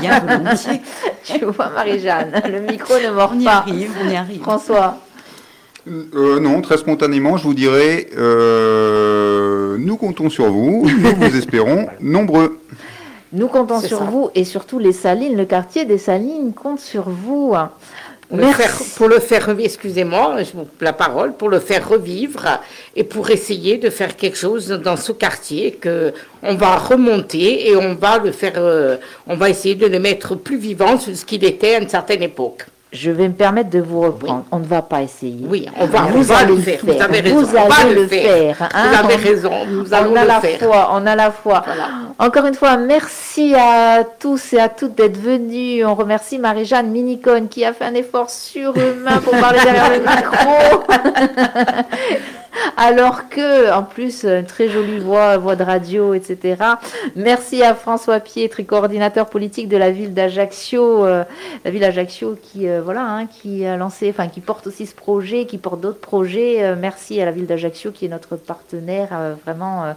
Bien 0.00 0.20
volontiers. 0.20 0.80
Tu 1.24 1.44
vois, 1.44 1.70
Marie-Jeanne, 1.70 2.40
le 2.48 2.60
micro 2.60 2.94
ne 2.94 3.10
mord 3.10 3.32
On 3.34 3.40
y 3.40 3.44
pas. 3.44 3.56
arrive, 3.56 3.90
on 4.02 4.08
y 4.08 4.16
arrive. 4.16 4.42
François. 4.42 4.96
Euh, 5.88 6.40
non, 6.40 6.60
très 6.62 6.78
spontanément, 6.78 7.36
je 7.36 7.44
vous 7.44 7.54
dirais, 7.54 8.08
euh, 8.16 9.76
nous 9.78 9.96
comptons 9.96 10.28
sur 10.30 10.50
vous, 10.50 10.88
nous 10.88 11.14
vous 11.14 11.36
espérons 11.38 11.86
nombreux. 12.00 12.58
Nous 13.32 13.48
comptons 13.48 13.80
sur 13.80 13.98
ça. 13.98 14.04
vous 14.04 14.30
et 14.34 14.44
surtout 14.44 14.78
les 14.78 14.92
Salines, 14.92 15.36
le 15.36 15.44
quartier 15.44 15.84
des 15.84 15.98
Salines 15.98 16.52
compte 16.54 16.80
sur 16.80 17.08
vous. 17.08 17.54
Le 18.32 18.38
Merci. 18.38 18.54
faire- 18.62 18.76
pour 18.96 19.08
le 19.08 19.20
faire 19.20 19.46
revivre, 19.46 19.66
excusez-moi, 19.66 20.42
je 20.42 20.52
vous 20.52 20.64
coupe 20.64 20.82
la 20.82 20.92
parole, 20.92 21.32
pour 21.34 21.48
le 21.48 21.60
faire 21.60 21.88
revivre 21.88 22.60
et 22.96 23.04
pour 23.04 23.30
essayer 23.30 23.78
de 23.78 23.88
faire 23.88 24.16
quelque 24.16 24.36
chose 24.36 24.68
dans 24.68 24.96
ce 24.96 25.12
quartier 25.12 25.72
que 25.72 26.12
on 26.42 26.56
va 26.56 26.76
remonter 26.76 27.68
et 27.70 27.76
on 27.76 27.94
va 27.94 28.18
le 28.18 28.32
faire, 28.32 28.54
euh, 28.56 28.96
on 29.28 29.36
va 29.36 29.50
essayer 29.50 29.76
de 29.76 29.86
le 29.86 30.00
mettre 30.00 30.34
plus 30.34 30.56
vivant 30.58 30.98
sur 30.98 31.14
ce 31.16 31.24
qu'il 31.24 31.44
était 31.44 31.76
à 31.76 31.80
une 31.80 31.88
certaine 31.88 32.22
époque. 32.24 32.66
Je 32.92 33.10
vais 33.10 33.28
me 33.28 33.34
permettre 33.34 33.68
de 33.68 33.80
vous 33.80 34.00
reprendre. 34.00 34.44
On 34.52 34.58
ne 34.60 34.64
va 34.64 34.80
pas 34.80 35.02
essayer. 35.02 35.44
Oui, 35.46 35.66
on 35.76 35.86
va, 35.86 36.04
on 36.06 36.10
Vous 36.12 36.22
va 36.22 36.38
allez 36.38 36.54
le 36.54 36.60
faire. 36.62 36.78
Vous 36.82 37.02
avez 37.02 37.20
raison. 37.20 37.40
Vous 37.40 37.56
on 37.56 37.70
allez 37.82 37.94
le 37.94 38.06
faire. 38.06 38.56
faire, 38.56 38.68
hein. 38.72 38.88
Vous 38.88 39.04
avez 39.04 39.14
On- 39.14 39.28
raison. 39.28 39.50
Nous 39.68 39.92
allons 39.92 40.12
on 40.12 40.16
a 40.16 40.22
le 40.22 40.28
la 40.28 40.40
faire. 40.40 40.58
foi, 40.60 40.88
on 40.92 41.06
a 41.06 41.14
la 41.16 41.30
foi. 41.32 41.62
Voilà. 41.66 41.88
Encore 42.18 42.46
une 42.46 42.54
fois, 42.54 42.76
merci 42.76 43.54
à 43.54 44.04
tous 44.18 44.52
et 44.54 44.60
à 44.60 44.68
toutes 44.68 44.94
d'être 44.94 45.18
venus. 45.20 45.84
On 45.84 45.94
remercie 45.94 46.38
Marie-Jeanne 46.38 46.88
Minicone 46.90 47.48
qui 47.48 47.64
a 47.64 47.72
fait 47.74 47.84
un 47.84 47.94
effort 47.94 48.30
surhumain 48.30 49.18
pour 49.22 49.32
parler 49.36 49.58
derrière 49.62 49.90
le 49.90 49.98
micro. 50.00 50.84
alors 52.76 53.28
que, 53.28 53.72
en 53.72 53.82
plus, 53.82 54.24
une 54.24 54.44
très 54.44 54.68
jolie 54.68 54.98
voix, 54.98 55.36
voix 55.38 55.56
de 55.56 55.62
radio, 55.62 56.14
etc. 56.14 56.56
Merci 57.14 57.62
à 57.62 57.74
François 57.74 58.20
Pietre, 58.20 58.60
coordinateur 58.66 59.26
politique 59.26 59.68
de 59.68 59.76
la 59.76 59.90
ville 59.90 60.14
d'Ajaccio, 60.14 61.04
euh, 61.04 61.24
la 61.64 61.70
ville 61.70 61.80
d'Ajaccio 61.80 62.36
qui, 62.40 62.68
euh, 62.68 62.80
voilà, 62.82 63.02
hein, 63.02 63.26
qui 63.26 63.64
a 63.66 63.76
lancé, 63.76 64.10
enfin, 64.10 64.28
qui 64.28 64.40
porte 64.40 64.66
aussi 64.66 64.86
ce 64.86 64.94
projet, 64.94 65.46
qui 65.46 65.58
porte 65.58 65.80
d'autres 65.80 66.00
projets. 66.00 66.64
Euh, 66.64 66.76
merci 66.78 67.20
à 67.20 67.24
la 67.24 67.32
ville 67.32 67.46
d'Ajaccio 67.46 67.92
qui 67.92 68.06
est 68.06 68.08
notre 68.08 68.36
partenaire, 68.36 69.08
vraiment. 69.44 69.94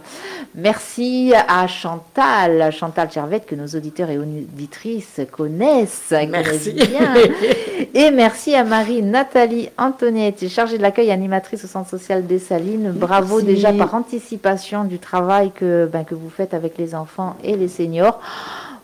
merci 0.54 1.32
à 1.48 1.66
Chantal, 1.66 2.72
Chantal 2.72 3.10
Gervette, 3.10 3.46
que 3.46 3.54
nos 3.54 3.66
auditeurs 3.66 4.10
et 4.10 4.18
auditrices 4.18 5.20
connaissent, 5.30 6.12
merci. 6.28 6.72
bien. 6.72 7.14
et 7.94 8.10
merci 8.10 8.54
à 8.54 8.64
Marie 8.64 9.02
Nathalie 9.02 9.68
Antoinette, 9.78 10.48
chargée 10.48 10.78
de 10.78 10.82
l'accueil, 10.82 11.10
animatrice 11.10 11.64
au 11.64 11.68
centre 11.68 11.88
social 11.88 12.26
des 12.26 12.38
Salines. 12.50 12.90
Bravo 12.90 13.42
déjà 13.42 13.72
par 13.72 13.94
anticipation 13.94 14.82
du 14.82 14.98
travail 14.98 15.52
que, 15.52 15.86
ben, 15.86 16.02
que 16.02 16.16
vous 16.16 16.30
faites 16.30 16.52
avec 16.52 16.78
les 16.78 16.96
enfants 16.96 17.36
et 17.44 17.54
les 17.54 17.68
seniors. 17.68 18.18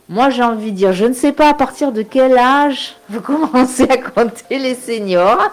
Moi, 0.08 0.30
j'ai 0.30 0.44
envie 0.44 0.70
de 0.70 0.76
dire, 0.76 0.92
je 0.92 1.04
ne 1.04 1.12
sais 1.12 1.32
pas 1.32 1.48
à 1.48 1.54
partir 1.54 1.90
de 1.90 2.02
quel 2.02 2.38
âge 2.38 2.94
vous 3.08 3.20
commencez 3.32 3.82
à 3.90 3.96
compter 3.96 4.60
les 4.60 4.76
seniors. 4.76 5.50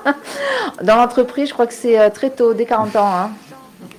Dans 0.83 0.95
l'entreprise, 0.95 1.49
je 1.49 1.53
crois 1.53 1.65
que 1.65 1.73
c'est 1.73 1.99
euh, 1.99 2.11
très 2.11 2.29
tôt, 2.29 2.53
dès 2.53 2.65
40 2.65 2.95
ans. 2.97 3.15
Hein. 3.15 3.31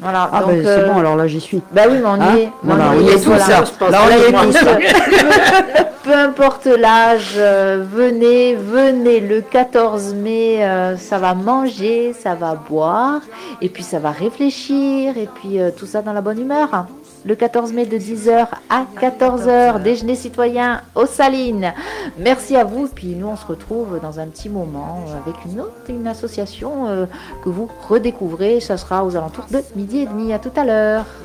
Voilà, 0.04 0.28
ah 0.30 0.42
ben, 0.46 0.60
c'est 0.62 0.68
euh, 0.68 0.86
bon, 0.86 0.98
alors 0.98 1.16
là 1.16 1.26
j'y 1.26 1.40
suis. 1.40 1.62
Bah 1.72 1.84
oui, 1.88 1.96
mais 1.98 2.06
on 2.06 2.16
y 2.16 2.20
hein 2.20 2.36
est. 2.36 2.52
Voilà, 2.62 2.90
on 2.94 3.00
y 3.00 3.08
est 3.08 3.24
tous. 3.24 3.30
Là, 3.30 4.00
on 4.04 4.10
y 4.10 4.22
est 4.22 4.32
tous. 4.32 4.58
Peu 6.04 6.12
importe 6.12 6.66
l'âge, 6.66 7.36
euh, 7.38 7.82
venez, 7.90 8.54
venez 8.54 9.20
le 9.20 9.40
14 9.40 10.12
mai, 10.12 10.60
ça 10.98 11.16
va 11.16 11.32
manger, 11.32 12.12
ça 12.12 12.34
va 12.34 12.54
boire, 12.54 13.22
et 13.62 13.70
puis 13.70 13.82
ça 13.82 13.98
va 13.98 14.10
réfléchir, 14.10 15.16
et 15.16 15.28
puis 15.34 15.58
tout 15.78 15.86
ça 15.86 16.02
dans 16.02 16.12
la 16.12 16.20
bonne 16.20 16.38
humeur 16.38 16.84
le 17.24 17.34
14 17.34 17.72
mai 17.72 17.86
de 17.86 17.96
10h 17.96 18.48
à 18.68 18.86
14h, 19.00 19.82
déjeuner 19.82 20.14
citoyen 20.14 20.82
aux 20.94 21.06
Salines. 21.06 21.72
Merci 22.18 22.56
à 22.56 22.64
vous, 22.64 22.88
puis 22.88 23.14
nous 23.14 23.28
on 23.28 23.36
se 23.36 23.46
retrouve 23.46 23.98
dans 24.00 24.20
un 24.20 24.26
petit 24.26 24.48
moment 24.48 25.04
avec 25.24 25.36
une 25.46 25.60
autre, 25.60 25.72
une 25.88 26.06
association 26.06 26.86
euh, 26.88 27.06
que 27.42 27.48
vous 27.48 27.68
redécouvrez, 27.88 28.60
ça 28.60 28.76
sera 28.76 29.04
aux 29.04 29.16
alentours 29.16 29.46
de 29.50 29.60
midi 29.74 30.00
et 30.00 30.06
demi. 30.06 30.32
À 30.32 30.38
tout 30.38 30.52
à 30.56 30.64
l'heure. 30.64 31.06